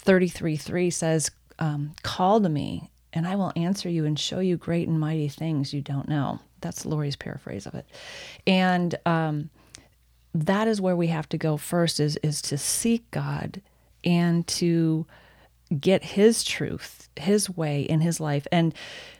33 0.03 0.57
3 0.57 0.89
says, 0.89 1.31
um, 1.59 1.93
Call 2.03 2.41
to 2.41 2.49
me, 2.49 2.91
and 3.11 3.27
I 3.27 3.35
will 3.35 3.53
answer 3.55 3.89
you 3.89 4.05
and 4.05 4.19
show 4.19 4.39
you 4.39 4.57
great 4.57 4.87
and 4.87 4.99
mighty 4.99 5.29
things 5.29 5.73
you 5.73 5.81
don't 5.81 6.07
know. 6.07 6.39
That's 6.61 6.85
Lori's 6.85 7.15
paraphrase 7.15 7.65
of 7.65 7.75
it. 7.75 7.85
And 8.47 8.95
um, 9.05 9.49
that 10.33 10.67
is 10.67 10.81
where 10.81 10.95
we 10.95 11.07
have 11.07 11.29
to 11.29 11.37
go 11.37 11.57
first 11.57 11.99
is, 11.99 12.17
is 12.23 12.41
to 12.43 12.57
seek 12.57 13.09
God 13.11 13.61
and 14.03 14.45
to 14.47 15.05
get 15.79 16.03
his 16.03 16.43
truth, 16.43 17.09
his 17.15 17.49
way 17.49 17.81
in 17.81 18.01
his 18.01 18.19
life. 18.19 18.47
And 18.51 18.73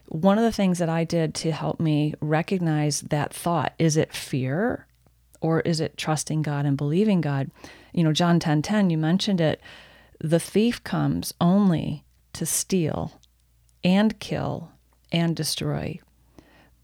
one 0.07 0.37
of 0.37 0.43
the 0.43 0.51
things 0.51 0.79
that 0.79 0.89
I 0.89 1.03
did 1.03 1.33
to 1.35 1.51
help 1.51 1.79
me 1.79 2.13
recognize 2.21 3.01
that 3.01 3.33
thought 3.33 3.73
is 3.79 3.97
it 3.97 4.13
fear 4.13 4.87
or 5.41 5.61
is 5.61 5.79
it 5.79 5.97
trusting 5.97 6.41
God 6.41 6.65
and 6.65 6.77
believing 6.77 7.21
God? 7.21 7.51
You 7.93 8.03
know, 8.03 8.13
John 8.13 8.39
10 8.39 8.61
10, 8.61 8.89
you 8.89 8.97
mentioned 8.97 9.41
it 9.41 9.61
the 10.19 10.39
thief 10.39 10.83
comes 10.83 11.33
only 11.41 12.03
to 12.33 12.45
steal 12.45 13.19
and 13.83 14.19
kill 14.19 14.71
and 15.11 15.35
destroy. 15.35 15.99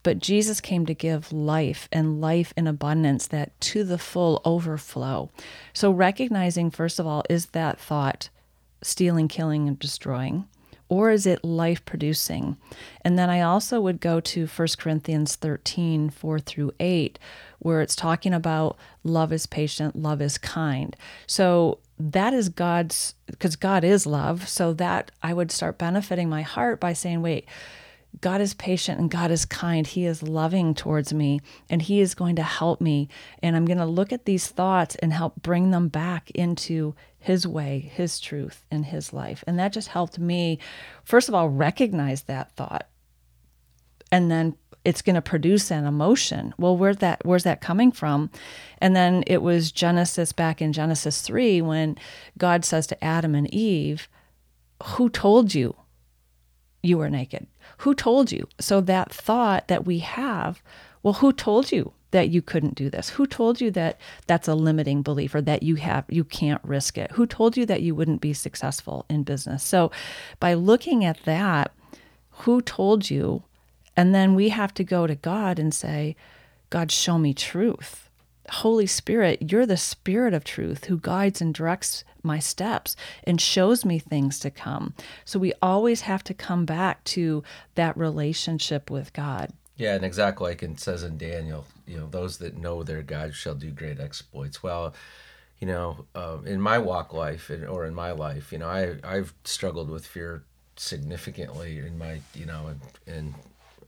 But 0.03 0.19
Jesus 0.19 0.61
came 0.61 0.85
to 0.85 0.93
give 0.93 1.33
life 1.33 1.89
and 1.91 2.21
life 2.21 2.53
in 2.55 2.67
abundance, 2.67 3.27
that 3.27 3.59
to 3.61 3.83
the 3.83 3.97
full 3.97 4.41
overflow. 4.45 5.29
So, 5.73 5.91
recognizing, 5.91 6.71
first 6.71 6.99
of 6.99 7.07
all, 7.07 7.23
is 7.29 7.47
that 7.47 7.79
thought 7.79 8.29
stealing, 8.81 9.27
killing, 9.27 9.67
and 9.67 9.77
destroying? 9.77 10.47
Or 10.87 11.11
is 11.11 11.27
it 11.27 11.43
life 11.43 11.85
producing? 11.85 12.57
And 13.01 13.19
then 13.19 13.29
I 13.29 13.41
also 13.41 13.79
would 13.79 13.99
go 13.99 14.19
to 14.21 14.47
1 14.47 14.67
Corinthians 14.79 15.35
13, 15.35 16.09
4 16.09 16.39
through 16.39 16.71
8, 16.79 17.19
where 17.59 17.81
it's 17.81 17.95
talking 17.95 18.33
about 18.33 18.77
love 19.03 19.31
is 19.31 19.45
patient, 19.45 19.95
love 19.95 20.21
is 20.21 20.39
kind. 20.39 20.95
So 21.27 21.79
that 21.99 22.33
is 22.33 22.49
God's, 22.49 23.15
because 23.27 23.55
God 23.55 23.83
is 23.83 24.05
love. 24.05 24.47
So 24.47 24.73
that 24.73 25.11
I 25.21 25.33
would 25.33 25.51
start 25.51 25.77
benefiting 25.77 26.29
my 26.29 26.41
heart 26.41 26.79
by 26.79 26.93
saying, 26.93 27.21
wait, 27.21 27.45
God 28.21 28.41
is 28.41 28.53
patient 28.53 28.99
and 28.99 29.11
God 29.11 29.31
is 29.31 29.45
kind. 29.45 29.85
He 29.85 30.05
is 30.05 30.23
loving 30.23 30.73
towards 30.73 31.13
me 31.13 31.41
and 31.69 31.81
He 31.81 32.01
is 32.01 32.15
going 32.15 32.35
to 32.37 32.43
help 32.43 32.81
me. 32.81 33.07
And 33.43 33.55
I'm 33.55 33.65
going 33.65 33.77
to 33.77 33.85
look 33.85 34.11
at 34.11 34.25
these 34.25 34.47
thoughts 34.47 34.95
and 34.95 35.13
help 35.13 35.41
bring 35.41 35.71
them 35.71 35.89
back 35.89 36.31
into 36.31 36.95
His 37.19 37.45
way, 37.45 37.91
His 37.93 38.19
truth, 38.19 38.65
and 38.71 38.85
His 38.85 39.13
life. 39.13 39.43
And 39.45 39.59
that 39.59 39.73
just 39.73 39.89
helped 39.89 40.17
me, 40.17 40.59
first 41.03 41.29
of 41.29 41.35
all, 41.35 41.49
recognize 41.49 42.23
that 42.23 42.55
thought. 42.55 42.87
And 44.11 44.31
then 44.31 44.55
it's 44.85 45.01
going 45.01 45.15
to 45.15 45.21
produce 45.21 45.71
an 45.71 45.85
emotion. 45.85 46.53
Well, 46.57 46.77
where's 46.77 46.97
that 46.97 47.21
where's 47.25 47.43
that 47.43 47.61
coming 47.61 47.91
from? 47.91 48.29
And 48.79 48.95
then 48.95 49.23
it 49.27 49.41
was 49.41 49.71
Genesis 49.71 50.31
back 50.31 50.61
in 50.61 50.73
Genesis 50.73 51.21
3 51.21 51.61
when 51.61 51.97
God 52.37 52.63
says 52.63 52.87
to 52.87 53.03
Adam 53.03 53.35
and 53.35 53.53
Eve, 53.53 54.07
"Who 54.83 55.09
told 55.09 55.53
you 55.53 55.75
you 56.81 56.97
were 56.97 57.09
naked? 57.09 57.47
Who 57.79 57.93
told 57.93 58.31
you?" 58.31 58.47
So 58.59 58.81
that 58.81 59.13
thought 59.13 59.67
that 59.67 59.85
we 59.85 59.99
have, 59.99 60.63
well, 61.03 61.15
who 61.15 61.33
told 61.33 61.71
you 61.71 61.93
that 62.11 62.29
you 62.29 62.41
couldn't 62.41 62.75
do 62.75 62.89
this? 62.89 63.09
Who 63.09 63.27
told 63.27 63.61
you 63.61 63.69
that 63.71 63.99
that's 64.27 64.47
a 64.47 64.55
limiting 64.55 65.01
belief 65.01 65.35
or 65.35 65.41
that 65.41 65.61
you 65.61 65.75
have 65.75 66.05
you 66.09 66.23
can't 66.23 66.63
risk 66.63 66.97
it? 66.97 67.11
Who 67.11 67.27
told 67.27 67.57
you 67.57 67.65
that 67.65 67.81
you 67.81 67.93
wouldn't 67.93 68.21
be 68.21 68.33
successful 68.33 69.05
in 69.09 69.23
business? 69.23 69.63
So 69.63 69.91
by 70.39 70.53
looking 70.53 71.03
at 71.03 71.23
that, 71.25 71.73
who 72.29 72.61
told 72.61 73.09
you 73.09 73.43
and 73.99 74.15
then 74.15 74.33
we 74.33 74.47
have 74.47 74.73
to 74.75 74.85
go 74.85 75.07
to 75.07 75.15
God 75.15 75.59
and 75.59 75.73
say, 75.73 76.15
God, 76.69 76.89
show 76.89 77.17
me 77.17 77.33
truth. 77.33 78.09
Holy 78.49 78.87
Spirit, 78.87 79.51
you're 79.51 79.65
the 79.65 79.75
Spirit 79.75 80.33
of 80.33 80.45
truth 80.45 80.85
who 80.85 80.97
guides 80.97 81.41
and 81.41 81.53
directs 81.53 82.05
my 82.23 82.39
steps 82.39 82.95
and 83.25 83.41
shows 83.41 83.83
me 83.83 83.99
things 83.99 84.39
to 84.39 84.49
come. 84.49 84.93
So 85.25 85.37
we 85.37 85.51
always 85.61 85.99
have 86.01 86.23
to 86.23 86.33
come 86.33 86.63
back 86.63 87.03
to 87.15 87.43
that 87.75 87.97
relationship 87.97 88.89
with 88.89 89.11
God. 89.11 89.51
Yeah, 89.75 89.95
and 89.95 90.05
exactly 90.05 90.49
like 90.51 90.63
it 90.63 90.79
says 90.79 91.03
in 91.03 91.17
Daniel, 91.17 91.65
you 91.85 91.97
know, 91.97 92.07
those 92.07 92.37
that 92.37 92.55
know 92.55 92.83
their 92.83 93.03
God 93.03 93.35
shall 93.35 93.55
do 93.55 93.69
great 93.69 93.99
exploits. 93.99 94.63
Well, 94.63 94.93
you 95.59 95.67
know, 95.67 96.05
uh, 96.15 96.37
in 96.45 96.61
my 96.61 96.77
walk 96.77 97.11
life 97.11 97.51
or 97.67 97.85
in 97.85 97.95
my 97.95 98.11
life, 98.11 98.53
you 98.53 98.59
know, 98.59 98.69
I 98.69 98.95
I've 99.03 99.33
struggled 99.43 99.89
with 99.89 100.05
fear 100.05 100.45
significantly 100.77 101.79
in 101.79 101.97
my, 101.97 102.21
you 102.33 102.45
know, 102.45 102.67
and, 102.67 102.81
and 103.05 103.33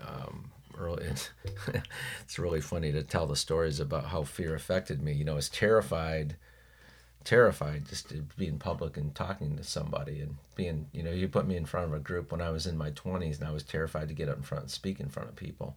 um, 0.07 0.51
early. 0.77 1.05
It's, 2.21 2.39
really 2.39 2.61
funny 2.61 2.91
to 2.91 3.03
tell 3.03 3.27
the 3.27 3.35
stories 3.35 3.79
about 3.79 4.05
how 4.05 4.23
fear 4.23 4.55
affected 4.55 5.01
me. 5.01 5.13
You 5.13 5.25
know, 5.25 5.33
I 5.33 5.35
was 5.35 5.49
terrified, 5.49 6.37
terrified 7.23 7.87
just 7.87 8.09
to 8.09 8.25
be 8.37 8.47
in 8.47 8.57
public 8.57 8.97
and 8.97 9.13
talking 9.13 9.57
to 9.57 9.63
somebody 9.63 10.21
and 10.21 10.37
being, 10.55 10.87
you 10.91 11.03
know, 11.03 11.11
you 11.11 11.27
put 11.27 11.47
me 11.47 11.57
in 11.57 11.65
front 11.65 11.87
of 11.87 11.93
a 11.93 11.99
group 11.99 12.31
when 12.31 12.41
I 12.41 12.49
was 12.49 12.65
in 12.65 12.77
my 12.77 12.91
20s 12.91 13.39
and 13.39 13.47
I 13.47 13.51
was 13.51 13.63
terrified 13.63 14.07
to 14.07 14.13
get 14.13 14.29
up 14.29 14.37
in 14.37 14.43
front 14.43 14.63
and 14.63 14.71
speak 14.71 14.99
in 14.99 15.09
front 15.09 15.29
of 15.29 15.35
people. 15.35 15.75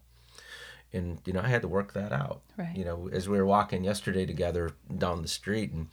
And, 0.92 1.18
you 1.26 1.32
know, 1.32 1.40
I 1.40 1.48
had 1.48 1.62
to 1.62 1.68
work 1.68 1.92
that 1.94 2.12
out. 2.12 2.42
Right. 2.56 2.76
You 2.76 2.84
know, 2.84 3.08
as 3.12 3.28
we 3.28 3.36
were 3.36 3.46
walking 3.46 3.82
yesterday 3.82 4.26
together 4.26 4.70
down 4.96 5.22
the 5.22 5.28
street, 5.28 5.72
and, 5.72 5.88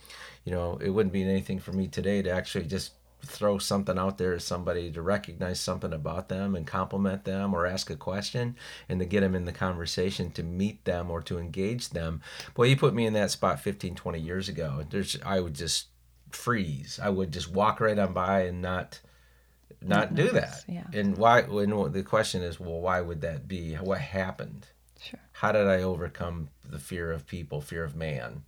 you 0.45 0.51
know, 0.51 0.77
it 0.79 0.91
wouldn't 0.91 1.13
be 1.13 1.23
anything 1.23 1.59
for 1.59 1.73
me 1.73 1.87
today 1.87 2.21
to 2.21 2.29
actually 2.29 2.65
just 2.65 2.91
throw 3.23 3.57
something 3.57 3.97
out 3.97 4.17
there 4.17 4.33
to 4.33 4.39
somebody 4.39 4.91
to 4.91 5.01
recognize 5.01 5.59
something 5.59 5.93
about 5.93 6.29
them 6.29 6.55
and 6.55 6.65
compliment 6.65 7.23
them 7.23 7.53
or 7.53 7.65
ask 7.65 7.89
a 7.89 7.95
question 7.95 8.55
and 8.89 8.99
to 8.99 9.05
get 9.05 9.21
them 9.21 9.35
in 9.35 9.45
the 9.45 9.51
conversation 9.51 10.31
to 10.31 10.43
meet 10.43 10.83
them 10.85 11.09
or 11.11 11.21
to 11.21 11.37
engage 11.37 11.89
them. 11.89 12.21
Boy 12.53 12.65
you 12.65 12.77
put 12.77 12.93
me 12.93 13.05
in 13.05 13.13
that 13.13 13.31
spot 13.31 13.59
15 13.59 13.95
20 13.95 14.19
years 14.19 14.49
ago 14.49 14.83
there's 14.89 15.17
i 15.25 15.39
would 15.39 15.53
just 15.53 15.87
freeze. 16.29 16.99
I 17.01 17.09
would 17.09 17.31
just 17.31 17.51
walk 17.51 17.79
right 17.79 17.97
on 17.97 18.13
by 18.13 18.41
and 18.41 18.61
not 18.61 18.99
not, 19.83 20.13
do 20.13 20.29
that. 20.29 20.63
yeah. 20.67 20.83
and 20.93 21.17
why 21.17 21.41
when 21.41 21.91
the 21.91 22.03
question 22.03 22.43
is 22.43 22.59
well 22.59 22.79
why 22.79 23.01
would 23.01 23.21
that 23.21 23.47
be? 23.47 23.73
What 23.75 23.99
happened? 23.99 24.67
Sure. 25.01 25.19
How 25.31 25.51
did 25.51 25.67
i 25.67 25.81
overcome 25.81 26.49
the 26.63 26.79
fear 26.79 27.11
of 27.11 27.25
people 27.25 27.61
fear 27.61 27.83
of 27.83 27.95
man 27.95 28.43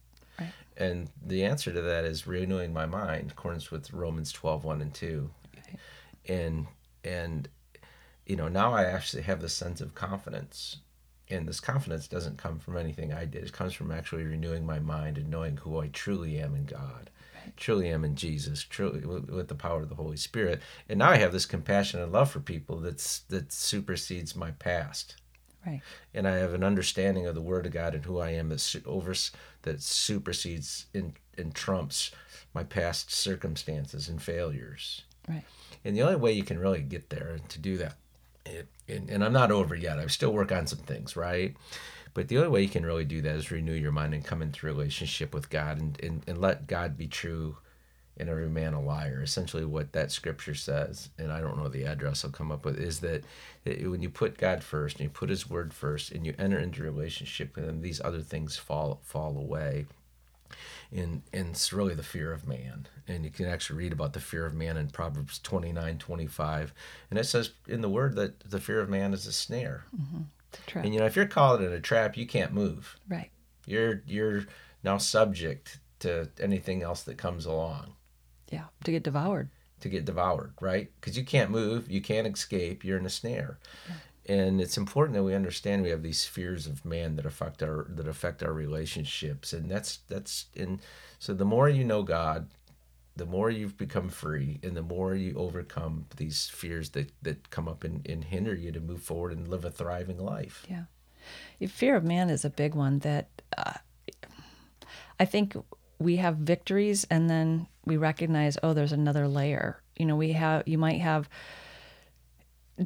and 0.77 1.09
the 1.25 1.43
answer 1.43 1.71
to 1.71 1.81
that 1.81 2.05
is 2.05 2.27
renewing 2.27 2.73
my 2.73 2.85
mind, 2.85 3.31
according 3.31 3.61
with 3.71 3.93
Romans 3.93 4.31
12, 4.31 4.63
1 4.63 4.81
and 4.81 4.93
2. 4.93 5.29
Okay. 5.57 5.77
And 6.27 6.67
and 7.03 7.49
you 8.25 8.35
know, 8.35 8.47
now 8.47 8.73
I 8.73 8.85
actually 8.85 9.23
have 9.23 9.41
this 9.41 9.53
sense 9.53 9.81
of 9.81 9.95
confidence. 9.95 10.77
And 11.29 11.47
this 11.47 11.59
confidence 11.59 12.07
doesn't 12.07 12.37
come 12.37 12.59
from 12.59 12.77
anything 12.77 13.13
I 13.13 13.25
did. 13.25 13.43
It 13.43 13.53
comes 13.53 13.73
from 13.73 13.91
actually 13.91 14.23
renewing 14.23 14.65
my 14.65 14.79
mind 14.79 15.17
and 15.17 15.29
knowing 15.29 15.57
who 15.57 15.79
I 15.79 15.87
truly 15.87 16.37
am 16.37 16.53
in 16.55 16.65
God. 16.65 17.09
Right. 17.33 17.55
Truly 17.57 17.89
am 17.89 18.03
in 18.03 18.15
Jesus, 18.15 18.63
truly 18.63 19.05
with, 19.05 19.29
with 19.29 19.47
the 19.47 19.55
power 19.55 19.81
of 19.81 19.89
the 19.89 19.95
Holy 19.95 20.17
Spirit. 20.17 20.61
And 20.87 20.99
now 20.99 21.09
I 21.09 21.17
have 21.17 21.31
this 21.31 21.45
compassion 21.45 22.01
and 22.01 22.11
love 22.11 22.29
for 22.29 22.39
people 22.39 22.77
that's 22.79 23.19
that 23.29 23.51
supersedes 23.51 24.35
my 24.35 24.51
past. 24.51 25.15
Right. 25.65 25.81
And 26.13 26.27
I 26.27 26.35
have 26.35 26.53
an 26.53 26.63
understanding 26.63 27.25
of 27.25 27.35
the 27.35 27.41
Word 27.41 27.65
of 27.65 27.71
God 27.71 27.95
and 27.95 28.03
who 28.03 28.19
I 28.19 28.31
am 28.31 28.49
that 28.49 28.75
over 28.85 29.13
that 29.63 29.81
supersedes 29.81 30.85
and, 30.93 31.13
and 31.37 31.53
trumps 31.53 32.11
my 32.53 32.63
past 32.63 33.11
circumstances 33.11 34.07
and 34.07 34.21
failures. 34.21 35.01
Right. 35.27 35.43
And 35.83 35.95
the 35.95 36.03
only 36.03 36.15
way 36.15 36.31
you 36.31 36.43
can 36.43 36.59
really 36.59 36.81
get 36.81 37.09
there 37.09 37.31
and 37.31 37.49
to 37.49 37.59
do 37.59 37.77
that, 37.77 37.95
it, 38.45 38.67
and, 38.87 39.09
and 39.09 39.23
I'm 39.23 39.33
not 39.33 39.51
over 39.51 39.75
yet. 39.75 39.99
I 39.99 40.07
still 40.07 40.31
work 40.31 40.51
on 40.51 40.67
some 40.67 40.79
things, 40.79 41.15
right? 41.15 41.55
But 42.13 42.27
the 42.27 42.37
only 42.37 42.49
way 42.49 42.61
you 42.61 42.69
can 42.69 42.85
really 42.85 43.05
do 43.05 43.21
that 43.21 43.35
is 43.35 43.51
renew 43.51 43.73
your 43.73 43.91
mind 43.91 44.13
and 44.13 44.23
come 44.23 44.41
into 44.41 44.67
relationship 44.67 45.33
with 45.33 45.49
God 45.49 45.79
and, 45.79 45.99
and, 46.03 46.23
and 46.27 46.39
let 46.39 46.67
God 46.67 46.95
be 46.95 47.07
true 47.07 47.57
and 48.17 48.29
every 48.29 48.49
man 48.49 48.73
a 48.73 48.81
liar. 48.81 49.21
Essentially, 49.23 49.65
what 49.65 49.93
that 49.93 50.11
scripture 50.11 50.55
says, 50.55 51.09
and 51.17 51.31
I 51.31 51.41
don't 51.41 51.57
know 51.57 51.67
the 51.67 51.85
address 51.85 52.23
I'll 52.23 52.31
come 52.31 52.51
up 52.51 52.65
with, 52.65 52.77
is 52.77 52.99
that 52.99 53.23
when 53.65 54.01
you 54.01 54.09
put 54.09 54.37
God 54.37 54.63
first 54.63 54.97
and 54.97 55.05
you 55.05 55.09
put 55.09 55.29
His 55.29 55.49
Word 55.49 55.73
first 55.73 56.11
and 56.11 56.25
you 56.25 56.33
enter 56.37 56.59
into 56.59 56.83
relationship 56.83 57.55
with 57.55 57.65
Him, 57.65 57.81
these 57.81 58.01
other 58.01 58.21
things 58.21 58.55
fall 58.55 59.01
fall 59.03 59.37
away. 59.37 59.85
And, 60.91 61.23
and 61.33 61.49
it's 61.49 61.73
really 61.73 61.95
the 61.95 62.03
fear 62.03 62.31
of 62.31 62.47
man. 62.47 62.87
And 63.07 63.23
you 63.23 63.31
can 63.31 63.47
actually 63.47 63.79
read 63.79 63.93
about 63.93 64.13
the 64.13 64.19
fear 64.19 64.45
of 64.45 64.53
man 64.53 64.77
in 64.77 64.89
Proverbs 64.89 65.39
29 65.39 65.97
25. 65.97 66.73
And 67.09 67.17
it 67.17 67.25
says 67.25 67.51
in 67.67 67.81
the 67.81 67.89
Word 67.89 68.15
that 68.15 68.39
the 68.41 68.59
fear 68.59 68.79
of 68.79 68.89
man 68.89 69.13
is 69.13 69.25
a 69.25 69.31
snare. 69.31 69.85
Mm-hmm. 69.95 70.79
And 70.79 70.93
you 70.93 70.99
know, 70.99 71.07
if 71.07 71.15
you're 71.15 71.25
caught 71.25 71.61
in 71.61 71.73
a 71.73 71.79
trap, 71.79 72.15
you 72.15 72.27
can't 72.27 72.53
move. 72.53 72.95
Right. 73.09 73.31
You're 73.65 74.03
you're 74.05 74.45
now 74.83 74.97
subject 74.97 75.79
to 75.99 76.29
anything 76.39 76.83
else 76.83 77.03
that 77.03 77.17
comes 77.17 77.45
along. 77.45 77.93
Yeah, 78.53 78.65
to 78.83 78.91
get 78.91 79.03
devoured. 79.03 79.49
To 79.81 79.89
get 79.89 80.05
devoured, 80.05 80.53
right? 80.61 80.91
Because 80.99 81.17
you 81.17 81.25
can't 81.25 81.49
move, 81.49 81.89
you 81.89 82.01
can't 82.01 82.27
escape, 82.27 82.85
you're 82.85 82.99
in 82.99 83.05
a 83.05 83.09
snare. 83.09 83.57
Yeah. 83.89 84.35
And 84.35 84.61
it's 84.61 84.77
important 84.77 85.15
that 85.15 85.23
we 85.23 85.33
understand 85.33 85.81
we 85.81 85.89
have 85.89 86.03
these 86.03 86.23
fears 86.23 86.67
of 86.67 86.85
man 86.85 87.15
that 87.15 87.25
affect 87.25 87.61
our 87.63 87.87
that 87.89 88.07
affect 88.07 88.41
our 88.43 88.53
relationships, 88.53 89.51
and 89.51 89.69
that's 89.69 89.97
that's 90.07 90.45
and 90.55 90.79
so 91.19 91.33
the 91.33 91.45
more 91.45 91.67
you 91.67 91.83
know 91.83 92.03
God, 92.03 92.47
the 93.17 93.25
more 93.25 93.49
you've 93.49 93.77
become 93.77 94.07
free, 94.07 94.59
and 94.63 94.77
the 94.77 94.81
more 94.81 95.13
you 95.15 95.35
overcome 95.35 96.05
these 96.15 96.47
fears 96.47 96.91
that 96.91 97.11
that 97.23 97.49
come 97.49 97.67
up 97.67 97.83
and, 97.83 98.07
and 98.07 98.23
hinder 98.23 98.53
you 98.53 98.71
to 98.71 98.79
move 98.79 99.01
forward 99.01 99.33
and 99.33 99.49
live 99.49 99.65
a 99.65 99.71
thriving 99.71 100.19
life. 100.19 100.65
Yeah, 100.69 100.85
fear 101.67 101.97
of 101.97 102.05
man 102.05 102.29
is 102.29 102.45
a 102.45 102.49
big 102.49 102.75
one 102.75 102.99
that 102.99 103.27
uh, 103.57 103.73
I 105.19 105.25
think 105.25 105.57
we 105.99 106.17
have 106.17 106.37
victories 106.37 107.05
and 107.09 107.29
then 107.29 107.67
we 107.85 107.97
recognize 107.97 108.57
oh 108.63 108.73
there's 108.73 108.91
another 108.91 109.27
layer. 109.27 109.79
You 109.95 110.05
know 110.05 110.15
we 110.15 110.33
have 110.33 110.67
you 110.67 110.77
might 110.77 111.01
have 111.01 111.29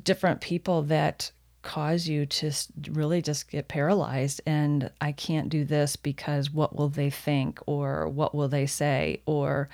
different 0.03 0.41
people 0.41 0.83
that 0.83 1.31
cause 1.61 2.07
you 2.07 2.25
to 2.25 2.51
really 2.89 3.21
just 3.21 3.49
get 3.49 3.67
paralyzed 3.67 4.39
and 4.45 4.89
i 5.01 5.11
can't 5.11 5.49
do 5.49 5.65
this 5.65 5.95
because 5.95 6.51
what 6.51 6.75
will 6.75 6.87
they 6.87 7.09
think 7.09 7.59
or 7.65 8.07
what 8.07 8.33
will 8.33 8.47
they 8.47 8.65
say? 8.65 9.21
Or 9.25 9.69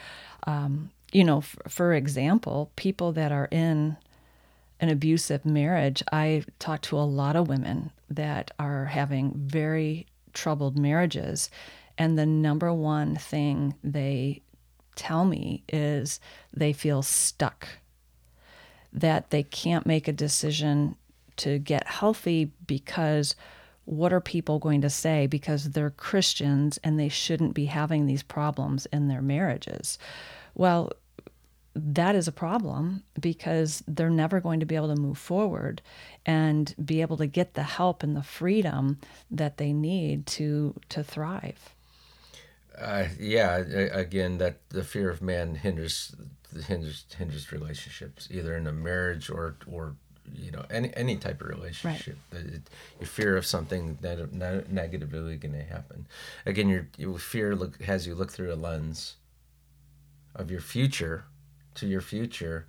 um, 0.48 0.90
you 1.12 1.24
know 1.24 1.40
f- 1.40 1.58
for 1.68 1.94
example 1.94 2.72
people 2.76 3.12
that 3.14 3.32
are 3.32 3.48
in 3.52 3.96
an 4.80 4.90
abusive 4.90 5.46
marriage 5.46 6.04
i 6.12 6.44
talk 6.60 6.82
to 6.82 6.98
a 6.98 7.02
lot 7.02 7.36
of 7.36 7.48
women 7.48 7.92
that 8.10 8.52
are 8.60 8.86
having 8.86 9.32
very 9.36 10.08
troubled 10.34 10.78
marriages 10.78 11.50
and 11.98 12.18
the 12.18 12.26
number 12.26 12.74
one 12.74 13.16
thing 13.16 13.76
they 13.84 14.42
tell 14.96 15.26
me 15.26 15.64
is 15.70 16.20
they 16.54 16.74
feel 16.74 17.02
stuck, 17.02 17.68
that 18.92 19.30
they 19.30 19.44
can't 19.44 19.86
make 19.86 20.08
a 20.08 20.14
decision 20.14 20.96
to 21.38 21.60
get 21.60 21.88
healthy 21.88 22.52
because 22.68 23.36
what 23.86 24.14
are 24.14 24.22
people 24.22 24.60
going 24.60 24.82
to 24.82 24.90
say 24.90 25.28
because 25.28 25.72
they're 25.72 25.90
Christians 25.90 26.80
and 26.84 27.00
they 27.00 27.10
shouldn't 27.10 27.54
be 27.54 27.66
having 27.66 28.06
these 28.06 28.24
problems 28.24 28.86
in 28.88 29.08
their 29.08 29.22
marriages? 29.22 29.98
Well, 30.56 30.94
that 31.76 32.16
is 32.16 32.28
a 32.28 32.32
problem 32.32 33.04
because 33.20 33.84
they're 33.88 34.10
never 34.10 34.40
going 34.40 34.60
to 34.60 34.66
be 34.66 34.76
able 34.76 34.94
to 34.94 35.02
move 35.02 35.18
forward 35.18 35.82
and 36.26 36.74
be 36.84 37.02
able 37.02 37.18
to 37.18 37.26
get 37.28 37.56
the 37.56 37.64
help 37.64 38.04
and 38.04 38.16
the 38.16 38.24
freedom 38.24 39.00
that 39.32 39.58
they 39.58 39.74
need 39.74 40.28
to 40.28 40.76
to 40.90 41.04
thrive. 41.04 41.76
Uh, 42.80 43.06
yeah, 43.20 43.58
again, 43.58 44.38
that 44.40 44.58
the 44.70 44.84
fear 44.84 45.10
of 45.10 45.22
man 45.22 45.56
hinders 45.56 46.16
hinders 46.68 47.06
hinders 47.18 47.52
relationships, 47.52 48.28
either 48.32 48.56
in 48.56 48.68
a 48.68 48.72
marriage 48.72 49.30
or 49.30 49.56
or 49.72 49.96
you 50.34 50.52
know 50.52 50.66
any 50.70 50.92
any 50.96 51.18
type 51.18 51.42
of 51.42 51.48
relationship. 51.48 52.18
Right. 52.32 52.46
It, 52.46 52.62
your 53.00 53.08
fear 53.08 53.38
of 53.38 53.46
something 53.46 53.98
that 54.02 54.34
ne- 54.34 54.64
negatively 54.70 55.38
going 55.38 55.54
to 55.54 55.64
happen. 55.64 56.08
Again, 56.46 56.70
your, 56.70 56.88
your 56.98 57.18
fear 57.18 57.56
look 57.56 57.82
has 57.84 58.08
you 58.08 58.16
look 58.16 58.32
through 58.32 58.54
a 58.54 58.56
lens 58.56 59.16
of 60.36 60.50
your 60.50 60.62
future 60.62 61.26
to 61.76 61.88
your 61.88 62.02
future 62.02 62.66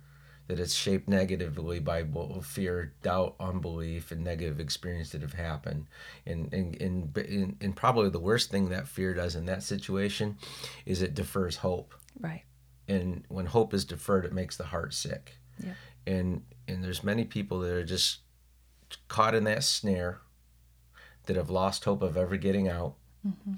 that 0.47 0.59
it's 0.59 0.73
shaped 0.73 1.07
negatively 1.07 1.79
by 1.79 2.05
fear, 2.41 2.93
doubt, 3.01 3.35
unbelief, 3.39 4.11
and 4.11 4.23
negative 4.23 4.59
experience 4.59 5.09
that 5.11 5.21
have 5.21 5.33
happened. 5.33 5.87
And, 6.25 6.53
and, 6.53 6.79
and, 6.81 7.57
and, 7.59 7.75
probably 7.75 8.09
the 8.09 8.19
worst 8.19 8.51
thing 8.51 8.69
that 8.69 8.87
fear 8.87 9.13
does 9.13 9.35
in 9.35 9.45
that 9.47 9.63
situation 9.63 10.37
is 10.85 11.01
it 11.01 11.15
defers 11.15 11.57
hope. 11.57 11.95
Right. 12.19 12.43
And 12.87 13.23
when 13.27 13.47
hope 13.47 13.73
is 13.73 13.85
deferred, 13.85 14.25
it 14.25 14.33
makes 14.33 14.55
the 14.55 14.65
heart 14.65 14.93
sick. 14.93 15.37
Yeah. 15.63 15.73
And, 16.05 16.43
and 16.67 16.83
there's 16.83 17.03
many 17.03 17.25
people 17.25 17.59
that 17.61 17.71
are 17.71 17.83
just 17.83 18.19
caught 19.07 19.33
in 19.33 19.45
that 19.45 19.63
snare 19.63 20.19
that 21.25 21.35
have 21.35 21.49
lost 21.49 21.85
hope 21.85 22.03
of 22.03 22.17
ever 22.17 22.37
getting 22.37 22.67
out. 22.67 22.95
Mm-hmm 23.27 23.53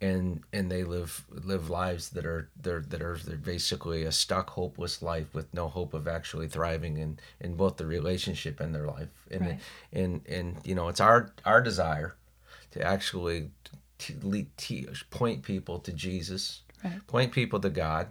and 0.00 0.42
and 0.52 0.70
they 0.70 0.82
live 0.82 1.24
live 1.30 1.68
lives 1.68 2.10
that 2.10 2.24
are 2.24 2.48
they're 2.60 2.80
that 2.80 3.02
are 3.02 3.18
they're 3.18 3.36
basically 3.36 4.04
a 4.04 4.12
stuck 4.12 4.50
hopeless 4.50 5.02
life 5.02 5.34
with 5.34 5.52
no 5.52 5.68
hope 5.68 5.92
of 5.92 6.08
actually 6.08 6.48
thriving 6.48 6.96
in 6.96 7.18
in 7.40 7.54
both 7.54 7.76
the 7.76 7.86
relationship 7.86 8.60
and 8.60 8.74
their 8.74 8.86
life 8.86 9.08
and 9.30 9.42
right. 9.42 9.60
and 9.92 10.22
and 10.26 10.56
you 10.64 10.74
know 10.74 10.88
it's 10.88 11.00
our 11.00 11.32
our 11.44 11.60
desire 11.60 12.16
to 12.70 12.82
actually 12.82 13.50
to, 13.98 14.14
to 14.56 14.94
point 15.10 15.42
people 15.42 15.78
to 15.78 15.92
Jesus 15.92 16.62
right. 16.82 17.06
point 17.06 17.32
people 17.32 17.60
to 17.60 17.70
God 17.70 18.08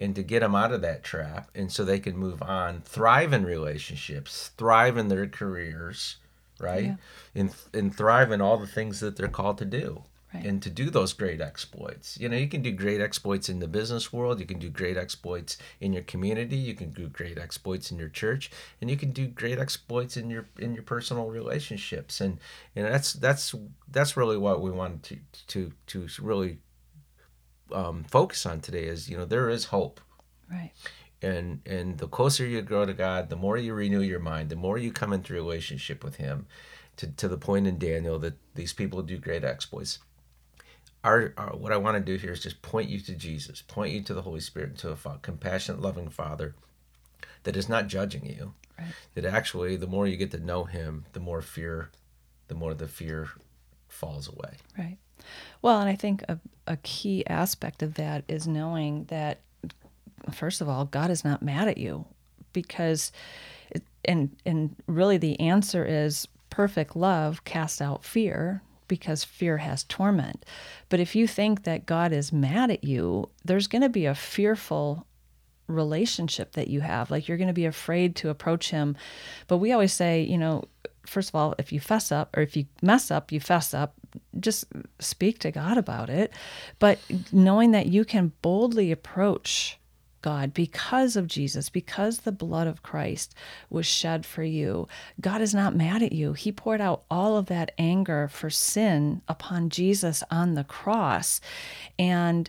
and 0.00 0.14
to 0.16 0.22
get 0.22 0.40
them 0.40 0.54
out 0.54 0.72
of 0.72 0.80
that 0.80 1.04
trap 1.04 1.50
and 1.54 1.70
so 1.70 1.84
they 1.84 2.00
can 2.00 2.16
move 2.16 2.42
on 2.42 2.80
thrive 2.80 3.34
in 3.34 3.44
relationships 3.44 4.52
thrive 4.56 4.96
in 4.96 5.08
their 5.08 5.26
careers 5.26 6.16
right 6.58 6.84
yeah. 6.84 6.96
and 7.34 7.54
and 7.74 7.94
thrive 7.94 8.32
in 8.32 8.40
all 8.40 8.56
the 8.56 8.66
things 8.66 9.00
that 9.00 9.16
they're 9.16 9.28
called 9.28 9.58
to 9.58 9.66
do 9.66 10.02
right. 10.34 10.44
and 10.44 10.62
to 10.62 10.70
do 10.70 10.90
those 10.90 11.12
great 11.12 11.40
exploits. 11.40 12.18
You 12.20 12.28
know, 12.28 12.36
you 12.36 12.48
can 12.48 12.62
do 12.62 12.72
great 12.72 13.00
exploits 13.00 13.48
in 13.48 13.60
the 13.60 13.68
business 13.68 14.12
world, 14.12 14.40
you 14.40 14.46
can 14.46 14.58
do 14.58 14.68
great 14.68 14.96
exploits 14.96 15.56
in 15.80 15.92
your 15.92 16.02
community, 16.02 16.56
you 16.56 16.74
can 16.74 16.90
do 16.90 17.08
great 17.08 17.38
exploits 17.38 17.90
in 17.90 17.98
your 17.98 18.08
church, 18.08 18.50
and 18.80 18.90
you 18.90 18.96
can 18.96 19.12
do 19.12 19.26
great 19.26 19.58
exploits 19.58 20.16
in 20.16 20.30
your 20.30 20.46
in 20.58 20.74
your 20.74 20.82
personal 20.82 21.28
relationships. 21.28 22.20
And 22.20 22.38
and 22.74 22.86
that's 22.86 23.12
that's 23.12 23.54
that's 23.90 24.16
really 24.16 24.36
what 24.36 24.60
we 24.60 24.70
want 24.70 25.02
to 25.04 25.18
to 25.48 25.72
to 25.86 26.08
really 26.20 26.58
um, 27.72 28.04
focus 28.04 28.44
on 28.44 28.60
today 28.60 28.84
is 28.84 29.08
you 29.08 29.16
know 29.16 29.24
there 29.24 29.48
is 29.48 29.66
hope. 29.66 30.00
Right 30.50 30.72
and 31.22 31.60
and 31.64 31.96
the 31.98 32.08
closer 32.08 32.46
you 32.46 32.60
grow 32.60 32.84
to 32.84 32.92
God, 32.92 33.30
the 33.30 33.36
more 33.36 33.56
you 33.56 33.72
renew 33.72 34.02
your 34.02 34.20
mind, 34.20 34.50
the 34.50 34.56
more 34.56 34.76
you 34.76 34.92
come 34.92 35.12
into 35.12 35.32
relationship 35.32 36.04
with 36.04 36.16
Him, 36.16 36.46
to, 36.96 37.06
to 37.08 37.28
the 37.28 37.38
point 37.38 37.66
in 37.66 37.78
Daniel 37.78 38.18
that 38.20 38.34
these 38.54 38.72
people 38.72 39.02
do 39.02 39.18
great 39.18 39.44
exploits 39.44 39.98
our, 41.04 41.34
our, 41.36 41.54
what 41.54 41.70
I 41.70 41.76
want 41.76 41.96
to 41.96 42.02
do 42.02 42.18
here 42.18 42.32
is 42.32 42.42
just 42.42 42.62
point 42.62 42.88
you 42.88 42.98
to 43.00 43.14
Jesus, 43.14 43.62
point 43.62 43.92
you 43.92 44.02
to 44.02 44.14
the 44.14 44.22
Holy 44.22 44.40
Spirit, 44.40 44.78
to 44.78 44.90
a 44.90 44.96
fa- 44.96 45.18
compassionate, 45.20 45.80
loving 45.80 46.08
Father 46.08 46.54
that 47.44 47.56
is 47.56 47.68
not 47.68 47.86
judging 47.86 48.24
you. 48.26 48.54
Right. 48.78 48.88
That 49.14 49.24
actually, 49.26 49.76
the 49.76 49.86
more 49.86 50.06
you 50.06 50.16
get 50.16 50.32
to 50.32 50.38
know 50.38 50.64
Him, 50.64 51.04
the 51.12 51.20
more 51.20 51.42
fear, 51.42 51.90
the 52.48 52.54
more 52.54 52.74
the 52.74 52.88
fear 52.88 53.28
falls 53.86 54.28
away. 54.28 54.56
Right. 54.76 54.96
Well, 55.62 55.78
and 55.78 55.88
I 55.88 55.94
think 55.94 56.22
a, 56.28 56.38
a 56.66 56.78
key 56.78 57.24
aspect 57.26 57.82
of 57.82 57.94
that 57.94 58.24
is 58.26 58.48
knowing 58.48 59.04
that, 59.04 59.40
first 60.32 60.60
of 60.60 60.68
all, 60.68 60.86
God 60.86 61.10
is 61.10 61.24
not 61.24 61.42
mad 61.42 61.68
at 61.68 61.78
you 61.78 62.06
because, 62.52 63.12
it, 63.70 63.82
and 64.04 64.34
and 64.44 64.74
really 64.86 65.18
the 65.18 65.38
answer 65.38 65.84
is 65.84 66.26
perfect 66.50 66.96
love 66.96 67.44
casts 67.44 67.80
out 67.80 68.04
fear 68.04 68.62
because 68.88 69.24
fear 69.24 69.58
has 69.58 69.84
torment. 69.84 70.44
But 70.88 71.00
if 71.00 71.14
you 71.14 71.26
think 71.26 71.64
that 71.64 71.86
God 71.86 72.12
is 72.12 72.32
mad 72.32 72.70
at 72.70 72.84
you, 72.84 73.30
there's 73.44 73.66
going 73.66 73.82
to 73.82 73.88
be 73.88 74.06
a 74.06 74.14
fearful 74.14 75.06
relationship 75.66 76.52
that 76.52 76.68
you 76.68 76.80
have. 76.80 77.10
Like 77.10 77.28
you're 77.28 77.38
going 77.38 77.48
to 77.48 77.54
be 77.54 77.66
afraid 77.66 78.16
to 78.16 78.30
approach 78.30 78.70
him. 78.70 78.96
But 79.46 79.58
we 79.58 79.72
always 79.72 79.92
say, 79.92 80.22
you 80.22 80.38
know, 80.38 80.64
first 81.06 81.30
of 81.30 81.34
all, 81.34 81.54
if 81.58 81.72
you 81.72 81.80
fess 81.80 82.12
up 82.12 82.36
or 82.36 82.42
if 82.42 82.56
you 82.56 82.66
mess 82.82 83.10
up, 83.10 83.32
you 83.32 83.40
fess 83.40 83.74
up. 83.74 83.94
Just 84.38 84.64
speak 85.00 85.38
to 85.40 85.50
God 85.50 85.78
about 85.78 86.10
it. 86.10 86.32
But 86.78 86.98
knowing 87.32 87.72
that 87.72 87.86
you 87.86 88.04
can 88.04 88.32
boldly 88.42 88.92
approach 88.92 89.78
God 90.24 90.54
because 90.54 91.16
of 91.16 91.26
Jesus, 91.26 91.68
because 91.68 92.20
the 92.20 92.32
blood 92.32 92.66
of 92.66 92.82
Christ 92.82 93.34
was 93.68 93.84
shed 93.84 94.24
for 94.24 94.42
you. 94.42 94.88
God 95.20 95.42
is 95.42 95.54
not 95.54 95.76
mad 95.76 96.02
at 96.02 96.14
you. 96.14 96.32
He 96.32 96.50
poured 96.50 96.80
out 96.80 97.02
all 97.10 97.36
of 97.36 97.44
that 97.46 97.72
anger 97.76 98.26
for 98.28 98.48
sin 98.48 99.20
upon 99.28 99.68
Jesus 99.68 100.24
on 100.30 100.54
the 100.54 100.64
cross. 100.64 101.42
And 101.98 102.48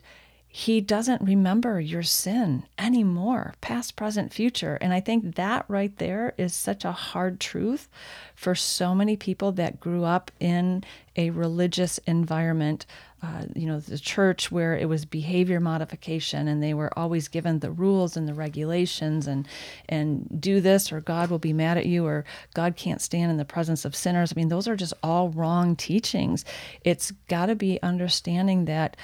he 0.58 0.80
doesn't 0.80 1.22
remember 1.22 1.82
your 1.82 2.02
sin 2.02 2.64
anymore, 2.80 3.56
past, 3.60 3.98
present, 3.98 4.32
future. 4.32 4.78
And 4.80 4.94
I 4.94 5.02
think 5.02 5.36
that 5.36 5.66
right 5.68 5.94
there 5.98 6.34
is 6.38 6.54
such 6.54 6.86
a 6.86 6.94
hard 6.94 7.42
truth 7.42 7.90
for 8.36 8.56
so 8.56 8.96
many 8.96 9.18
people 9.18 9.52
that 9.52 9.82
grew 9.82 10.06
up 10.06 10.32
in 10.40 10.86
a 11.18 11.32
religious 11.32 11.98
environment. 12.08 12.86
Uh, 13.22 13.44
you 13.54 13.66
know, 13.66 13.82
the 13.82 14.00
church 14.00 14.50
where 14.50 14.78
it 14.78 14.88
was 14.88 15.04
behavior 15.04 15.60
modification 15.60 16.48
and 16.48 16.64
they 16.64 16.74
were 16.74 16.98
always 16.98 17.28
given 17.28 17.60
the 17.60 17.72
rules 17.72 18.16
and 18.16 18.26
the 18.26 18.34
regulations 18.34 19.28
and 19.28 19.46
and 19.90 20.40
do 20.40 20.62
this 20.62 20.90
or 20.90 21.02
God 21.02 21.30
will 21.30 21.38
be 21.38 21.52
mad 21.52 21.78
at 21.78 21.86
you 21.86 22.06
or 22.06 22.24
God 22.54 22.78
can't 22.78 23.02
stand 23.02 23.30
in 23.30 23.36
the 23.36 23.44
presence 23.44 23.84
of 23.84 23.94
sinners. 23.94 24.32
I 24.32 24.40
mean, 24.40 24.48
those 24.48 24.70
are 24.70 24.78
just 24.78 24.94
all 25.04 25.28
wrong 25.32 25.76
teachings. 25.76 26.46
It's 26.86 27.12
got 27.28 27.48
to 27.48 27.56
be 27.56 27.78
understanding 27.84 28.66
that 28.66 28.96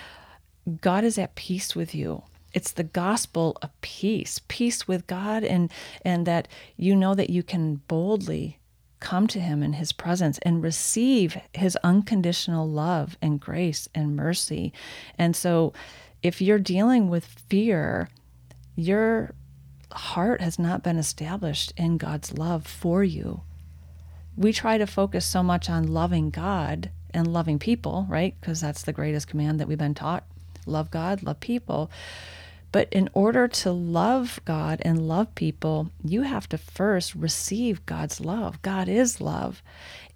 God 0.80 1.04
is 1.04 1.18
at 1.18 1.36
peace 1.36 1.76
with 1.76 1.96
you. 1.96 2.24
It's 2.54 2.72
the 2.72 2.84
gospel 2.84 3.58
of 3.62 3.70
peace, 3.82 4.42
peace 4.48 4.88
with 4.88 5.08
God, 5.08 5.44
and, 5.44 5.72
and 6.04 6.26
that 6.26 6.48
you 6.76 6.96
know 6.96 7.16
that 7.16 7.30
you 7.30 7.44
can 7.44 7.76
boldly 7.88 8.60
come 9.00 9.26
to 9.28 9.40
Him 9.40 9.64
in 9.64 9.74
His 9.74 9.92
presence 9.92 10.38
and 10.40 10.62
receive 10.62 11.38
His 11.54 11.78
unconditional 11.78 12.70
love 12.70 13.18
and 13.22 13.40
grace 13.40 13.88
and 13.96 14.16
mercy. 14.16 14.74
And 15.18 15.36
so, 15.36 15.74
if 16.22 16.42
you're 16.42 16.60
dealing 16.60 17.10
with 17.10 17.26
fear, 17.26 18.10
your 18.76 19.34
heart 19.92 20.42
has 20.42 20.60
not 20.60 20.84
been 20.84 20.98
established 20.98 21.74
in 21.78 21.98
God's 21.98 22.38
love 22.38 22.68
for 22.68 23.04
you. 23.04 23.42
We 24.38 24.54
try 24.54 24.78
to 24.78 24.86
focus 24.86 25.26
so 25.26 25.42
much 25.42 25.70
on 25.70 25.88
loving 25.88 26.30
God 26.30 26.92
and 27.14 27.28
loving 27.28 27.60
people, 27.60 28.06
right? 28.08 28.36
Because 28.40 28.62
that's 28.62 28.84
the 28.84 28.94
greatest 28.94 29.28
command 29.28 29.60
that 29.60 29.68
we've 29.68 29.78
been 29.78 29.96
taught 29.96 30.26
love 30.66 30.92
God, 30.92 31.24
love 31.24 31.40
people. 31.40 31.90
But 32.72 32.88
in 32.92 33.10
order 33.14 33.48
to 33.48 33.72
love 33.72 34.40
God 34.46 34.82
and 34.84 35.08
love 35.08 35.36
people, 35.36 35.92
you 36.04 36.22
have 36.22 36.48
to 36.50 36.58
first 36.58 37.14
receive 37.16 37.86
God's 37.86 38.22
love. 38.22 38.62
God 38.62 38.88
is 38.88 39.20
love. 39.20 39.62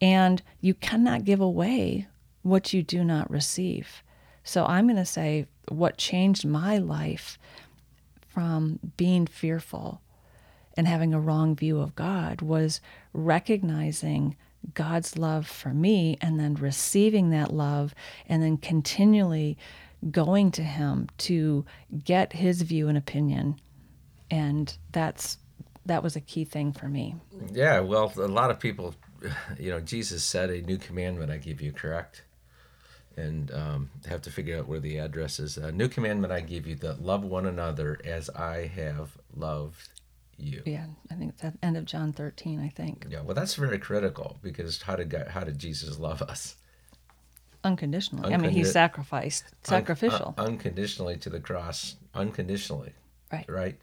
And 0.01 0.41
you 0.61 0.73
cannot 0.73 1.25
give 1.25 1.41
away 1.41 2.07
what 2.43 2.71
you 2.71 2.81
do 2.81 3.03
not 3.03 3.29
receive. 3.29 4.03
So 4.43 4.65
I'm 4.65 4.85
going 4.85 4.95
to 4.95 5.05
say 5.05 5.47
what 5.67 5.97
changed 5.97 6.45
my 6.45 6.77
life 6.77 7.37
from 8.27 8.79
being 8.95 9.25
fearful 9.25 10.01
and 10.77 10.87
having 10.87 11.13
a 11.13 11.19
wrong 11.19 11.55
view 11.55 11.79
of 11.79 11.95
God 11.95 12.41
was 12.41 12.81
recognizing 13.13 14.35
God's 14.73 15.17
love 15.17 15.47
for 15.47 15.69
me 15.69 16.17
and 16.21 16.39
then 16.39 16.55
receiving 16.55 17.29
that 17.29 17.53
love 17.53 17.93
and 18.27 18.41
then 18.41 18.57
continually 18.57 19.57
going 20.11 20.51
to 20.51 20.63
him 20.63 21.07
to 21.17 21.65
get 22.03 22.33
his 22.33 22.61
view 22.61 22.87
and 22.87 22.97
opinion 22.97 23.59
and 24.31 24.77
that's 24.91 25.37
that 25.85 26.01
was 26.01 26.15
a 26.15 26.21
key 26.21 26.45
thing 26.45 26.73
for 26.73 26.87
me. 26.87 27.15
Yeah 27.51 27.79
well 27.79 28.11
a 28.17 28.27
lot 28.27 28.51
of 28.51 28.59
people 28.59 28.95
you 29.59 29.69
know 29.69 29.79
jesus 29.79 30.23
said 30.23 30.49
a 30.49 30.61
new 30.61 30.77
commandment 30.77 31.31
i 31.31 31.37
give 31.37 31.61
you 31.61 31.71
correct? 31.71 32.23
And 33.17 33.49
um, 33.53 33.91
have 34.09 34.21
to 34.23 34.29
figure 34.29 34.57
out 34.57 34.67
where 34.67 34.81
the 34.81 34.97
address 34.97 35.39
is. 35.39 35.55
A 35.57 35.71
new 35.71 35.87
commandment 35.87 36.33
i 36.33 36.41
give 36.41 36.67
you 36.67 36.75
that 36.75 37.01
love 37.01 37.23
one 37.23 37.45
another 37.45 37.97
as 38.03 38.29
i 38.31 38.67
have 38.75 39.17
loved 39.35 39.89
you. 40.37 40.61
Yeah 40.65 40.87
i 41.11 41.15
think 41.15 41.33
it's 41.33 41.43
at 41.43 41.53
end 41.63 41.77
of 41.77 41.85
john 41.85 42.11
13 42.11 42.59
i 42.59 42.69
think. 42.69 43.05
Yeah 43.09 43.21
well 43.21 43.35
that's 43.35 43.55
very 43.55 43.79
critical 43.79 44.37
because 44.41 44.81
how 44.81 44.95
did 44.95 45.09
God, 45.09 45.29
how 45.29 45.43
did 45.43 45.57
jesus 45.57 45.97
love 45.97 46.21
us 46.21 46.57
unconditionally. 47.65 48.29
Uncondi- 48.29 48.33
I 48.33 48.37
mean, 48.37 48.51
he 48.51 48.63
sacrificed, 48.63 49.45
sacrificial, 49.63 50.35
un- 50.37 50.45
uh, 50.45 50.47
unconditionally 50.47 51.17
to 51.17 51.29
the 51.29 51.39
cross, 51.39 51.95
unconditionally. 52.13 52.93
Right. 53.31 53.45
Right. 53.49 53.79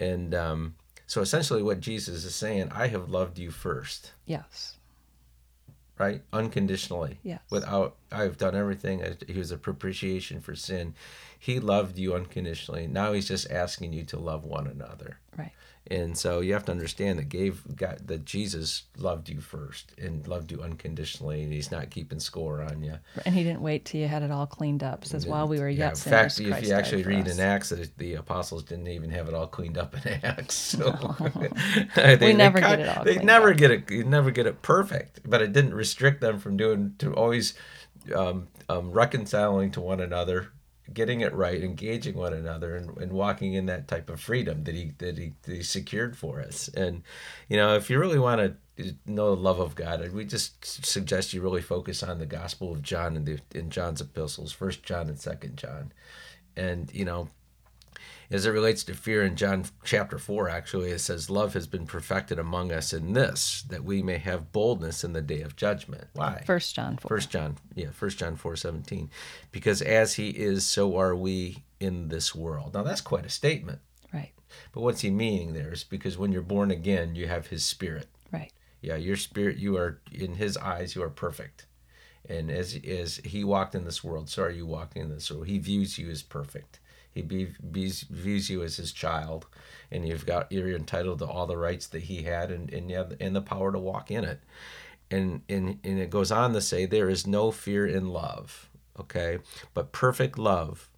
And 0.00 0.34
um, 0.34 0.74
so 1.06 1.20
essentially, 1.20 1.62
what 1.62 1.80
Jesus 1.80 2.24
is 2.24 2.34
saying, 2.34 2.70
I 2.72 2.88
have 2.88 3.08
loved 3.08 3.38
you 3.38 3.50
first. 3.50 4.12
Yes. 4.26 4.76
Right. 5.98 6.22
Unconditionally. 6.32 7.18
Yes. 7.22 7.40
Without 7.50 7.96
I've 8.12 8.36
done 8.38 8.54
everything. 8.54 9.02
He 9.26 9.38
was 9.38 9.50
a 9.50 9.58
propitiation 9.58 10.40
for 10.40 10.54
sin. 10.54 10.94
He 11.38 11.58
loved 11.58 11.98
you 11.98 12.14
unconditionally. 12.14 12.86
Now 12.86 13.12
he's 13.12 13.28
just 13.28 13.50
asking 13.50 13.92
you 13.92 14.04
to 14.04 14.18
love 14.18 14.44
one 14.44 14.66
another. 14.66 15.18
Right. 15.36 15.52
And 15.90 16.16
so 16.16 16.38
you 16.38 16.52
have 16.52 16.64
to 16.66 16.72
understand 16.72 17.18
that 17.18 17.28
gave 17.28 17.62
God 17.76 18.02
that 18.06 18.24
Jesus 18.24 18.84
loved 18.96 19.28
you 19.28 19.40
first 19.40 19.90
and 19.98 20.24
loved 20.28 20.52
you 20.52 20.62
unconditionally, 20.62 21.42
and 21.42 21.52
He's 21.52 21.72
not 21.72 21.90
keeping 21.90 22.20
score 22.20 22.62
on 22.62 22.84
you. 22.84 23.00
And 23.26 23.34
He 23.34 23.42
didn't 23.42 23.62
wait 23.62 23.84
till 23.84 24.00
you 24.00 24.06
had 24.06 24.22
it 24.22 24.30
all 24.30 24.46
cleaned 24.46 24.84
up. 24.84 25.04
Says 25.04 25.26
while 25.26 25.48
we 25.48 25.58
were 25.58 25.68
yeah, 25.68 25.86
yet 25.88 25.96
sinners, 25.96 26.38
in 26.38 26.44
fact, 26.46 26.50
Christ 26.52 26.62
if 26.62 26.68
you 26.68 26.74
actually 26.76 27.02
read 27.02 27.26
us. 27.26 27.34
in 27.34 27.40
Acts, 27.40 27.70
the 27.98 28.14
apostles 28.14 28.62
didn't 28.62 28.86
even 28.86 29.10
have 29.10 29.26
it 29.26 29.34
all 29.34 29.48
cleaned 29.48 29.76
up 29.76 29.96
in 30.06 30.12
Acts. 30.22 30.54
So 30.54 31.16
We 32.20 32.32
never 32.32 32.60
cut- 32.60 32.78
get 32.78 32.80
it 32.80 32.96
all 32.96 33.04
They 33.04 33.18
never 33.18 33.50
up. 33.50 33.56
get 33.56 33.70
it. 33.72 33.90
You 33.90 34.04
never 34.04 34.30
get 34.30 34.46
it 34.46 34.62
perfect, 34.62 35.20
but 35.28 35.42
it 35.42 35.52
didn't 35.52 35.74
restrict 35.74 36.20
them 36.20 36.38
from 36.38 36.56
doing 36.56 36.94
to 36.98 37.12
always 37.12 37.54
um, 38.14 38.48
um, 38.68 38.90
reconciling 38.90 39.70
to 39.72 39.80
one 39.80 40.00
another, 40.00 40.52
getting 40.92 41.20
it 41.20 41.34
right, 41.34 41.62
engaging 41.62 42.16
one 42.16 42.32
another, 42.32 42.76
and, 42.76 42.96
and 42.98 43.12
walking 43.12 43.54
in 43.54 43.66
that 43.66 43.88
type 43.88 44.10
of 44.10 44.20
freedom 44.20 44.64
that 44.64 44.74
he 44.74 44.92
that 44.98 45.18
he, 45.18 45.34
that 45.42 45.54
he 45.54 45.62
secured 45.62 46.16
for 46.16 46.40
us. 46.40 46.68
And 46.68 47.02
you 47.48 47.56
know, 47.56 47.76
if 47.76 47.90
you 47.90 47.98
really 47.98 48.18
want 48.18 48.40
to 48.76 48.94
know 49.06 49.34
the 49.34 49.40
love 49.40 49.60
of 49.60 49.74
God, 49.74 50.12
we 50.12 50.24
just 50.24 50.84
suggest 50.84 51.32
you 51.32 51.42
really 51.42 51.62
focus 51.62 52.02
on 52.02 52.18
the 52.18 52.26
Gospel 52.26 52.72
of 52.72 52.82
John 52.82 53.16
and 53.16 53.26
the 53.26 53.38
in 53.54 53.70
John's 53.70 54.00
epistles, 54.00 54.52
First 54.52 54.82
John 54.82 55.08
and 55.08 55.18
Second 55.18 55.56
John, 55.56 55.92
and 56.56 56.92
you 56.92 57.04
know. 57.04 57.28
As 58.32 58.46
it 58.46 58.50
relates 58.50 58.82
to 58.84 58.94
fear 58.94 59.22
in 59.22 59.36
John 59.36 59.66
chapter 59.84 60.18
4, 60.18 60.48
actually, 60.48 60.90
it 60.90 61.00
says, 61.00 61.28
Love 61.28 61.52
has 61.52 61.66
been 61.66 61.84
perfected 61.84 62.38
among 62.38 62.72
us 62.72 62.94
in 62.94 63.12
this, 63.12 63.62
that 63.68 63.84
we 63.84 64.02
may 64.02 64.16
have 64.16 64.52
boldness 64.52 65.04
in 65.04 65.12
the 65.12 65.20
day 65.20 65.42
of 65.42 65.54
judgment. 65.54 66.08
Why? 66.14 66.42
First 66.46 66.74
John 66.74 66.96
4. 66.96 67.08
First 67.10 67.30
John, 67.30 67.58
yeah, 67.74 67.90
First 67.90 68.18
John 68.18 68.36
four 68.36 68.56
seventeen, 68.56 69.10
because 69.50 69.82
as 69.82 70.14
he 70.14 70.30
is, 70.30 70.64
so 70.64 70.96
are 70.96 71.14
we 71.14 71.64
in 71.78 72.08
this 72.08 72.34
world. 72.34 72.72
Now 72.72 72.82
that's 72.82 73.02
quite 73.02 73.26
a 73.26 73.30
statement. 73.30 73.80
Right. 74.14 74.32
But 74.72 74.80
what's 74.80 75.02
he 75.02 75.10
meaning 75.10 75.52
there 75.52 75.74
is 75.74 75.84
because 75.84 76.16
when 76.16 76.32
you're 76.32 76.40
born 76.40 76.70
again, 76.70 77.14
you 77.14 77.28
have 77.28 77.48
his 77.48 77.66
spirit. 77.66 78.08
Right. 78.32 78.52
Yeah, 78.80 78.96
your 78.96 79.16
spirit, 79.16 79.58
you 79.58 79.76
are 79.76 80.00
in 80.10 80.36
his 80.36 80.56
eyes, 80.56 80.94
you 80.94 81.02
are 81.02 81.10
perfect. 81.10 81.66
And 82.26 82.50
as 82.50 82.78
as 82.88 83.16
he 83.18 83.44
walked 83.44 83.74
in 83.74 83.84
this 83.84 84.02
world, 84.02 84.30
so 84.30 84.44
are 84.44 84.50
you 84.50 84.64
walking 84.64 85.02
in 85.02 85.10
this 85.10 85.30
world. 85.30 85.48
He 85.48 85.58
views 85.58 85.98
you 85.98 86.08
as 86.08 86.22
perfect. 86.22 86.80
He 87.12 87.22
be, 87.22 87.48
views, 87.62 88.02
views 88.02 88.48
you 88.48 88.62
as 88.62 88.76
his 88.76 88.92
child, 88.92 89.46
and 89.90 90.06
you've 90.08 90.26
got 90.26 90.50
you're 90.50 90.74
entitled 90.74 91.18
to 91.18 91.26
all 91.26 91.46
the 91.46 91.56
rights 91.58 91.86
that 91.88 92.02
he 92.04 92.22
had, 92.22 92.50
and 92.50 92.72
and 92.72 92.90
you 92.90 92.96
have 92.96 93.14
and 93.20 93.36
the 93.36 93.42
power 93.42 93.70
to 93.70 93.78
walk 93.78 94.10
in 94.10 94.24
it. 94.24 94.40
And 95.10 95.42
and 95.48 95.78
and 95.84 95.98
it 95.98 96.10
goes 96.10 96.32
on 96.32 96.52
to 96.54 96.60
say 96.60 96.86
there 96.86 97.10
is 97.10 97.26
no 97.26 97.50
fear 97.50 97.86
in 97.86 98.08
love, 98.08 98.70
okay, 98.98 99.38
but 99.74 99.92
perfect 99.92 100.38
love 100.38 100.88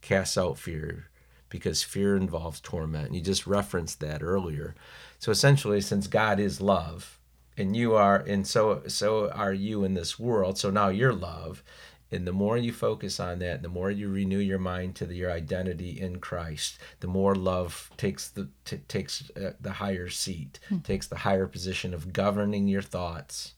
casts 0.00 0.38
out 0.38 0.58
fear, 0.58 1.10
because 1.50 1.82
fear 1.82 2.16
involves 2.16 2.60
torment. 2.60 3.08
And 3.08 3.16
you 3.16 3.20
just 3.20 3.46
referenced 3.46 4.00
that 4.00 4.22
earlier. 4.22 4.74
So 5.18 5.30
essentially, 5.30 5.80
since 5.80 6.06
God 6.06 6.40
is 6.40 6.60
love, 6.60 7.18
and 7.58 7.76
you 7.76 7.94
are, 7.94 8.16
and 8.16 8.46
so 8.46 8.82
so 8.86 9.30
are 9.32 9.52
you 9.52 9.84
in 9.84 9.94
this 9.94 10.18
world. 10.18 10.56
So 10.56 10.70
now 10.70 10.88
you're 10.88 11.12
love, 11.12 11.62
and 12.10 12.26
the 12.26 12.32
more 12.32 12.56
you 12.56 12.72
focus 12.72 13.20
on 13.20 13.38
that, 13.40 13.60
the 13.62 13.68
more 13.68 13.90
you 13.90 14.08
renew 14.08 14.38
your 14.38 14.58
mind 14.58 14.94
to 14.96 15.06
the, 15.06 15.14
your 15.14 15.30
identity 15.30 16.00
in 16.00 16.20
Christ, 16.20 16.78
the 17.00 17.06
more 17.06 17.34
love 17.34 17.90
takes 17.98 18.28
the 18.28 18.48
t- 18.64 18.80
takes 18.88 19.30
uh, 19.36 19.52
the 19.60 19.72
higher 19.72 20.08
seat, 20.08 20.58
takes 20.84 21.06
the 21.06 21.18
higher 21.18 21.46
position 21.46 21.92
of 21.92 22.14
governing 22.14 22.66
your 22.66 22.82
thoughts 22.82 23.54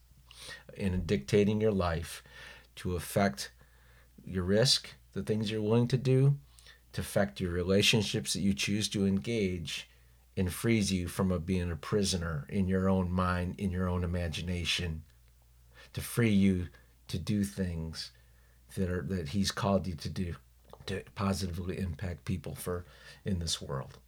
and 0.76 1.06
dictating 1.06 1.60
your 1.60 1.72
life 1.72 2.24
to 2.76 2.96
affect 2.96 3.52
your 4.24 4.44
risk, 4.44 4.94
the 5.12 5.22
things 5.22 5.50
you're 5.50 5.62
willing 5.62 5.88
to 5.88 5.98
do, 5.98 6.36
to 6.92 7.02
affect 7.02 7.40
your 7.40 7.52
relationships 7.52 8.32
that 8.32 8.40
you 8.40 8.52
choose 8.52 8.88
to 8.88 9.06
engage, 9.06 9.88
and 10.36 10.52
frees 10.52 10.92
you 10.92 11.06
from 11.06 11.30
a, 11.30 11.38
being 11.38 11.70
a 11.70 11.76
prisoner 11.76 12.46
in 12.48 12.66
your 12.66 12.88
own 12.88 13.12
mind, 13.12 13.54
in 13.58 13.70
your 13.70 13.88
own 13.88 14.02
imagination, 14.02 15.02
to 15.92 16.00
free 16.00 16.30
you 16.30 16.68
to 17.06 17.18
do 17.18 17.44
things 17.44 18.10
that 18.76 18.90
are 18.90 19.02
that 19.02 19.28
He's 19.30 19.50
called 19.50 19.86
you 19.86 19.94
to 19.94 20.08
do, 20.08 20.34
to 20.86 21.02
positively 21.14 21.78
impact 21.78 22.24
people 22.24 22.54
for 22.54 22.84
in 23.24 23.38
this 23.38 23.60
world. 23.60 23.98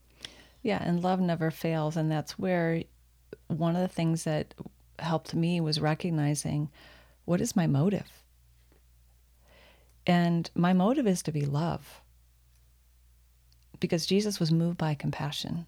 Yeah, 0.63 0.83
and 0.83 1.03
love 1.03 1.21
never 1.21 1.51
fails. 1.51 1.97
And 1.97 2.11
that's 2.11 2.39
where 2.39 2.85
one 3.49 3.75
of 3.75 3.83
the 3.83 3.89
things 3.89 4.25
that 4.25 4.55
helped 4.99 5.35
me 5.35 5.61
was 5.61 5.81
recognizing 5.81 6.71
what 7.25 7.41
is 7.41 7.57
my 7.57 7.67
motive? 7.67 8.23
And 10.07 10.51
my 10.55 10.73
motive 10.73 11.07
is 11.07 11.23
to 11.23 11.33
be 11.33 11.45
love 11.45 12.01
because 13.79 14.07
Jesus 14.07 14.41
was 14.41 14.51
moved 14.51 14.79
by 14.79 14.95
compassion. 14.95 15.67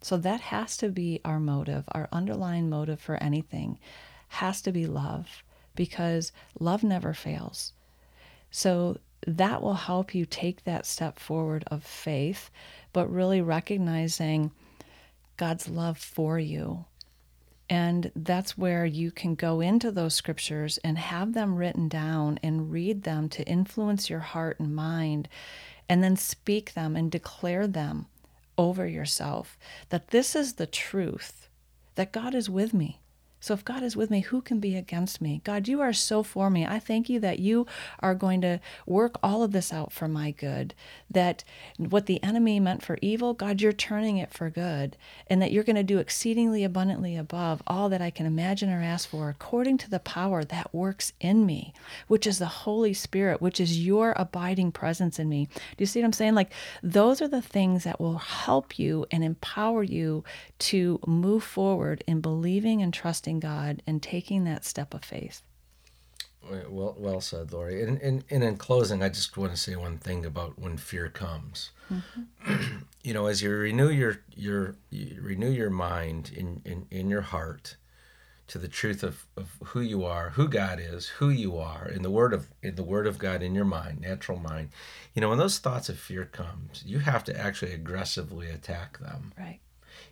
So 0.00 0.16
that 0.18 0.40
has 0.40 0.76
to 0.78 0.90
be 0.90 1.20
our 1.24 1.40
motive, 1.40 1.84
our 1.92 2.08
underlying 2.12 2.68
motive 2.68 3.00
for 3.00 3.16
anything 3.22 3.78
has 4.28 4.60
to 4.62 4.72
be 4.72 4.86
love 4.86 5.42
because 5.74 6.32
love 6.58 6.82
never 6.82 7.14
fails. 7.14 7.72
So 8.56 8.98
that 9.26 9.62
will 9.62 9.74
help 9.74 10.14
you 10.14 10.24
take 10.24 10.62
that 10.62 10.86
step 10.86 11.18
forward 11.18 11.64
of 11.72 11.82
faith, 11.82 12.52
but 12.92 13.10
really 13.10 13.42
recognizing 13.42 14.52
God's 15.36 15.68
love 15.68 15.98
for 15.98 16.38
you. 16.38 16.84
And 17.68 18.12
that's 18.14 18.56
where 18.56 18.86
you 18.86 19.10
can 19.10 19.34
go 19.34 19.60
into 19.60 19.90
those 19.90 20.14
scriptures 20.14 20.78
and 20.84 20.96
have 20.98 21.34
them 21.34 21.56
written 21.56 21.88
down 21.88 22.38
and 22.44 22.70
read 22.70 23.02
them 23.02 23.28
to 23.30 23.42
influence 23.42 24.08
your 24.08 24.20
heart 24.20 24.60
and 24.60 24.72
mind, 24.72 25.28
and 25.88 26.00
then 26.00 26.14
speak 26.16 26.74
them 26.74 26.94
and 26.94 27.10
declare 27.10 27.66
them 27.66 28.06
over 28.56 28.86
yourself 28.86 29.58
that 29.88 30.10
this 30.10 30.36
is 30.36 30.52
the 30.54 30.66
truth, 30.66 31.48
that 31.96 32.12
God 32.12 32.36
is 32.36 32.48
with 32.48 32.72
me. 32.72 33.00
So 33.44 33.52
if 33.52 33.62
God 33.62 33.82
is 33.82 33.94
with 33.94 34.10
me, 34.10 34.20
who 34.20 34.40
can 34.40 34.58
be 34.58 34.74
against 34.74 35.20
me? 35.20 35.42
God, 35.44 35.68
you 35.68 35.82
are 35.82 35.92
so 35.92 36.22
for 36.22 36.48
me. 36.48 36.64
I 36.64 36.78
thank 36.78 37.10
you 37.10 37.20
that 37.20 37.40
you 37.40 37.66
are 38.00 38.14
going 38.14 38.40
to 38.40 38.58
work 38.86 39.18
all 39.22 39.42
of 39.42 39.52
this 39.52 39.70
out 39.70 39.92
for 39.92 40.08
my 40.08 40.30
good. 40.30 40.72
That 41.10 41.44
what 41.76 42.06
the 42.06 42.22
enemy 42.22 42.58
meant 42.58 42.82
for 42.82 42.96
evil, 43.02 43.34
God, 43.34 43.60
you're 43.60 43.74
turning 43.74 44.16
it 44.16 44.32
for 44.32 44.48
good. 44.48 44.96
And 45.26 45.42
that 45.42 45.52
you're 45.52 45.62
going 45.62 45.76
to 45.76 45.82
do 45.82 45.98
exceedingly 45.98 46.64
abundantly 46.64 47.18
above 47.18 47.62
all 47.66 47.90
that 47.90 48.00
I 48.00 48.08
can 48.08 48.24
imagine 48.24 48.70
or 48.70 48.80
ask 48.80 49.10
for, 49.10 49.28
according 49.28 49.76
to 49.76 49.90
the 49.90 50.00
power 50.00 50.42
that 50.42 50.74
works 50.74 51.12
in 51.20 51.44
me, 51.44 51.74
which 52.08 52.26
is 52.26 52.38
the 52.38 52.46
Holy 52.46 52.94
Spirit, 52.94 53.42
which 53.42 53.60
is 53.60 53.84
your 53.84 54.14
abiding 54.16 54.72
presence 54.72 55.18
in 55.18 55.28
me. 55.28 55.48
Do 55.52 55.82
you 55.82 55.86
see 55.86 56.00
what 56.00 56.06
I'm 56.06 56.12
saying? 56.14 56.34
Like, 56.34 56.50
those 56.82 57.20
are 57.20 57.28
the 57.28 57.42
things 57.42 57.84
that 57.84 58.00
will 58.00 58.16
help 58.16 58.78
you 58.78 59.04
and 59.10 59.22
empower 59.22 59.82
you 59.82 60.24
to 60.60 60.98
move 61.06 61.44
forward 61.44 62.02
in 62.06 62.22
believing 62.22 62.80
and 62.80 62.94
trusting 62.94 63.33
God 63.40 63.82
and 63.86 64.02
taking 64.02 64.44
that 64.44 64.64
step 64.64 64.94
of 64.94 65.04
faith. 65.04 65.42
Well, 66.68 66.94
well 66.98 67.20
said, 67.20 67.52
Lori. 67.52 67.82
And, 67.82 68.00
and, 68.02 68.24
and 68.30 68.44
in 68.44 68.56
closing, 68.56 69.02
I 69.02 69.08
just 69.08 69.36
want 69.36 69.52
to 69.52 69.56
say 69.56 69.76
one 69.76 69.98
thing 69.98 70.26
about 70.26 70.58
when 70.58 70.76
fear 70.76 71.08
comes. 71.08 71.70
Mm-hmm. 71.90 72.76
you 73.02 73.14
know, 73.14 73.26
as 73.26 73.42
you 73.42 73.50
renew 73.50 73.90
your 73.90 74.20
your 74.34 74.76
you 74.90 75.20
renew 75.22 75.50
your 75.50 75.70
mind 75.70 76.32
in, 76.34 76.60
in, 76.64 76.86
in 76.90 77.08
your 77.08 77.22
heart 77.22 77.76
to 78.46 78.58
the 78.58 78.68
truth 78.68 79.02
of, 79.02 79.26
of 79.36 79.56
who 79.64 79.80
you 79.80 80.04
are, 80.04 80.30
who 80.30 80.48
God 80.48 80.78
is, 80.78 81.08
who 81.08 81.30
you 81.30 81.56
are, 81.56 81.88
in 81.88 82.02
the 82.02 82.10
word 82.10 82.32
of 82.32 82.48
in 82.62 82.74
the 82.74 82.82
word 82.82 83.06
of 83.06 83.18
God 83.18 83.42
in 83.42 83.54
your 83.54 83.64
mind, 83.64 84.00
natural 84.00 84.38
mind. 84.38 84.70
You 85.14 85.22
know, 85.22 85.30
when 85.30 85.38
those 85.38 85.58
thoughts 85.58 85.88
of 85.88 85.98
fear 85.98 86.24
comes, 86.24 86.82
you 86.84 86.98
have 87.00 87.24
to 87.24 87.38
actually 87.38 87.72
aggressively 87.72 88.48
attack 88.48 88.98
them 88.98 89.32
Right. 89.38 89.60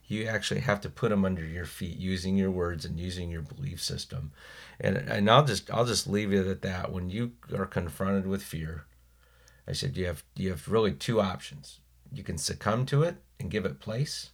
You 0.07 0.24
actually 0.24 0.61
have 0.61 0.81
to 0.83 0.90
put 0.90 1.11
them 1.11 1.24
under 1.24 1.44
your 1.44 1.64
feet 1.64 1.96
using 1.96 2.37
your 2.37 2.50
words 2.50 2.85
and 2.85 2.98
using 2.98 3.31
your 3.31 3.42
belief 3.42 3.83
system. 3.83 4.33
And 4.81 4.96
and 4.96 5.31
I'll 5.31 5.44
just 5.44 5.70
I'll 5.70 5.87
just 5.87 6.07
leave 6.07 6.33
it 6.33 6.46
at 6.46 6.62
that. 6.62 6.92
When 6.92 7.11
you 7.11 7.33
are 7.55 7.66
confronted 7.66 8.26
with 8.26 8.42
fear 8.42 8.87
I 9.66 9.72
said 9.72 9.96
you 9.96 10.07
have 10.07 10.24
you 10.35 10.50
have 10.50 10.68
really 10.68 10.92
two 10.92 11.20
options. 11.20 11.81
You 12.12 12.22
can 12.22 12.38
succumb 12.38 12.87
to 12.87 13.02
it 13.02 13.16
and 13.38 13.50
give 13.50 13.64
it 13.64 13.81
place 13.81 14.31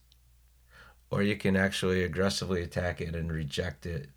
or 1.10 1.22
you 1.22 1.36
can 1.36 1.56
actually 1.56 2.02
aggressively 2.02 2.62
attack 2.62 3.00
it 3.00 3.14
and 3.14 3.32
reject 3.32 3.86
it 3.86 4.08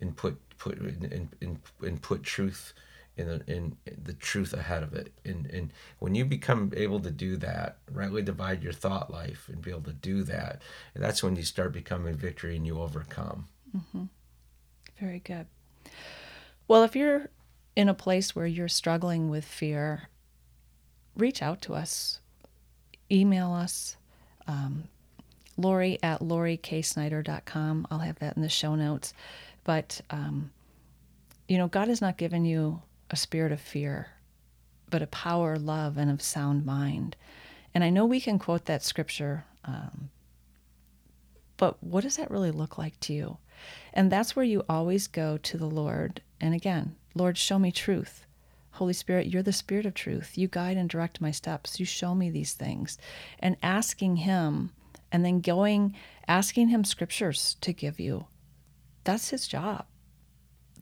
and 0.00 0.16
put 0.16 0.38
put 0.58 0.78
and, 0.78 1.30
and, 1.40 1.58
and 1.80 2.02
put 2.02 2.22
truth 2.22 2.72
in 3.16 3.26
the, 3.26 3.42
in 3.46 3.76
the 4.04 4.14
truth 4.14 4.52
ahead 4.54 4.82
of 4.82 4.94
it 4.94 5.12
and 5.24 5.46
and 5.46 5.70
when 5.98 6.14
you 6.14 6.24
become 6.24 6.72
able 6.76 6.98
to 7.00 7.10
do 7.10 7.36
that 7.36 7.76
rightly 7.90 8.22
divide 8.22 8.62
your 8.62 8.72
thought 8.72 9.10
life 9.10 9.48
and 9.52 9.60
be 9.60 9.70
able 9.70 9.82
to 9.82 9.92
do 9.92 10.22
that 10.22 10.62
that's 10.96 11.22
when 11.22 11.36
you 11.36 11.42
start 11.42 11.72
becoming 11.72 12.14
victory 12.14 12.56
and 12.56 12.66
you 12.66 12.80
overcome 12.80 13.46
Very 14.98 15.20
good. 15.20 15.46
Well, 16.68 16.84
if 16.84 16.94
you're 16.94 17.28
in 17.74 17.88
a 17.88 17.94
place 17.94 18.36
where 18.36 18.46
you're 18.46 18.68
struggling 18.68 19.30
with 19.30 19.44
fear, 19.44 20.08
reach 21.16 21.42
out 21.42 21.60
to 21.62 21.74
us. 21.74 22.20
Email 23.10 23.52
us, 23.52 23.96
um, 24.46 24.84
Lori 25.56 25.98
at 26.02 26.20
loriksnyder.com. 26.20 27.86
I'll 27.90 27.98
have 27.98 28.18
that 28.20 28.36
in 28.36 28.42
the 28.42 28.48
show 28.48 28.74
notes. 28.74 29.12
But, 29.64 30.00
um, 30.10 30.50
you 31.48 31.58
know, 31.58 31.68
God 31.68 31.88
has 31.88 32.00
not 32.00 32.16
given 32.16 32.44
you 32.44 32.80
a 33.12 33.16
spirit 33.16 33.52
of 33.52 33.60
fear, 33.60 34.08
but 34.90 35.02
a 35.02 35.06
power, 35.06 35.56
love, 35.56 35.96
and 35.96 36.10
of 36.10 36.22
sound 36.22 36.66
mind. 36.66 37.14
And 37.74 37.84
I 37.84 37.90
know 37.90 38.04
we 38.04 38.20
can 38.20 38.38
quote 38.38 38.64
that 38.64 38.82
scripture, 38.82 39.44
um, 39.64 40.10
but 41.58 41.80
what 41.82 42.02
does 42.02 42.16
that 42.16 42.30
really 42.30 42.50
look 42.50 42.78
like 42.78 42.98
to 43.00 43.12
you? 43.12 43.36
And 43.92 44.10
that's 44.10 44.34
where 44.34 44.44
you 44.44 44.64
always 44.68 45.06
go 45.06 45.36
to 45.36 45.56
the 45.56 45.66
Lord. 45.66 46.22
And 46.40 46.54
again, 46.54 46.96
Lord, 47.14 47.38
show 47.38 47.58
me 47.58 47.70
truth. 47.70 48.26
Holy 48.72 48.94
Spirit, 48.94 49.26
you're 49.26 49.42
the 49.42 49.52
Spirit 49.52 49.86
of 49.86 49.94
truth. 49.94 50.36
You 50.36 50.48
guide 50.48 50.78
and 50.78 50.88
direct 50.88 51.20
my 51.20 51.30
steps. 51.30 51.78
You 51.78 51.86
show 51.86 52.14
me 52.14 52.30
these 52.30 52.54
things. 52.54 52.98
And 53.38 53.56
asking 53.62 54.16
Him 54.16 54.72
and 55.12 55.24
then 55.24 55.40
going, 55.40 55.94
asking 56.26 56.68
Him 56.68 56.82
scriptures 56.82 57.56
to 57.60 57.72
give 57.72 58.00
you. 58.00 58.26
That's 59.04 59.28
His 59.28 59.46
job. 59.46 59.84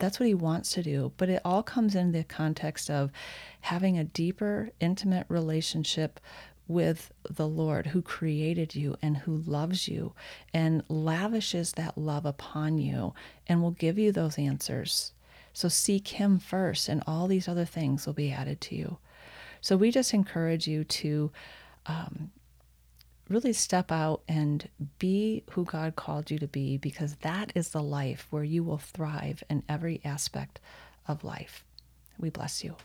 That's 0.00 0.18
what 0.18 0.26
He 0.26 0.34
wants 0.34 0.72
to 0.72 0.82
do. 0.82 1.12
But 1.16 1.28
it 1.28 1.42
all 1.44 1.62
comes 1.62 1.94
in 1.94 2.10
the 2.10 2.24
context 2.24 2.90
of 2.90 3.12
having 3.60 3.96
a 3.96 4.04
deeper, 4.04 4.70
intimate 4.80 5.26
relationship 5.28 6.18
with 6.66 7.12
the 7.28 7.48
Lord 7.48 7.88
who 7.88 8.00
created 8.00 8.74
you 8.74 8.96
and 9.02 9.18
who 9.18 9.38
loves 9.38 9.88
you 9.88 10.12
and 10.54 10.82
lavishes 10.88 11.72
that 11.72 11.98
love 11.98 12.24
upon 12.24 12.78
you 12.78 13.12
and 13.48 13.60
will 13.60 13.72
give 13.72 13.98
you 13.98 14.12
those 14.12 14.38
answers. 14.38 15.12
So 15.52 15.68
seek 15.68 16.08
Him 16.08 16.38
first, 16.38 16.88
and 16.88 17.02
all 17.06 17.26
these 17.26 17.48
other 17.48 17.64
things 17.64 18.06
will 18.06 18.12
be 18.14 18.30
added 18.30 18.60
to 18.62 18.76
you. 18.76 18.98
So 19.60 19.76
we 19.76 19.90
just 19.90 20.14
encourage 20.14 20.66
you 20.66 20.84
to 20.84 21.32
um, 21.86 22.30
really 23.30 23.52
step 23.52 23.92
out 23.92 24.22
and 24.28 24.68
be 24.98 25.44
who 25.52 25.64
God 25.64 25.94
called 25.96 26.30
you 26.30 26.38
to 26.40 26.48
be 26.48 26.76
because 26.76 27.14
that 27.16 27.52
is 27.54 27.70
the 27.70 27.82
life 27.82 28.26
where 28.30 28.44
you 28.44 28.64
will 28.64 28.78
thrive 28.78 29.42
in 29.48 29.62
every 29.68 30.00
aspect 30.04 30.60
of 31.06 31.24
life. 31.24 31.64
We 32.18 32.28
bless 32.28 32.62
you. 32.64 32.76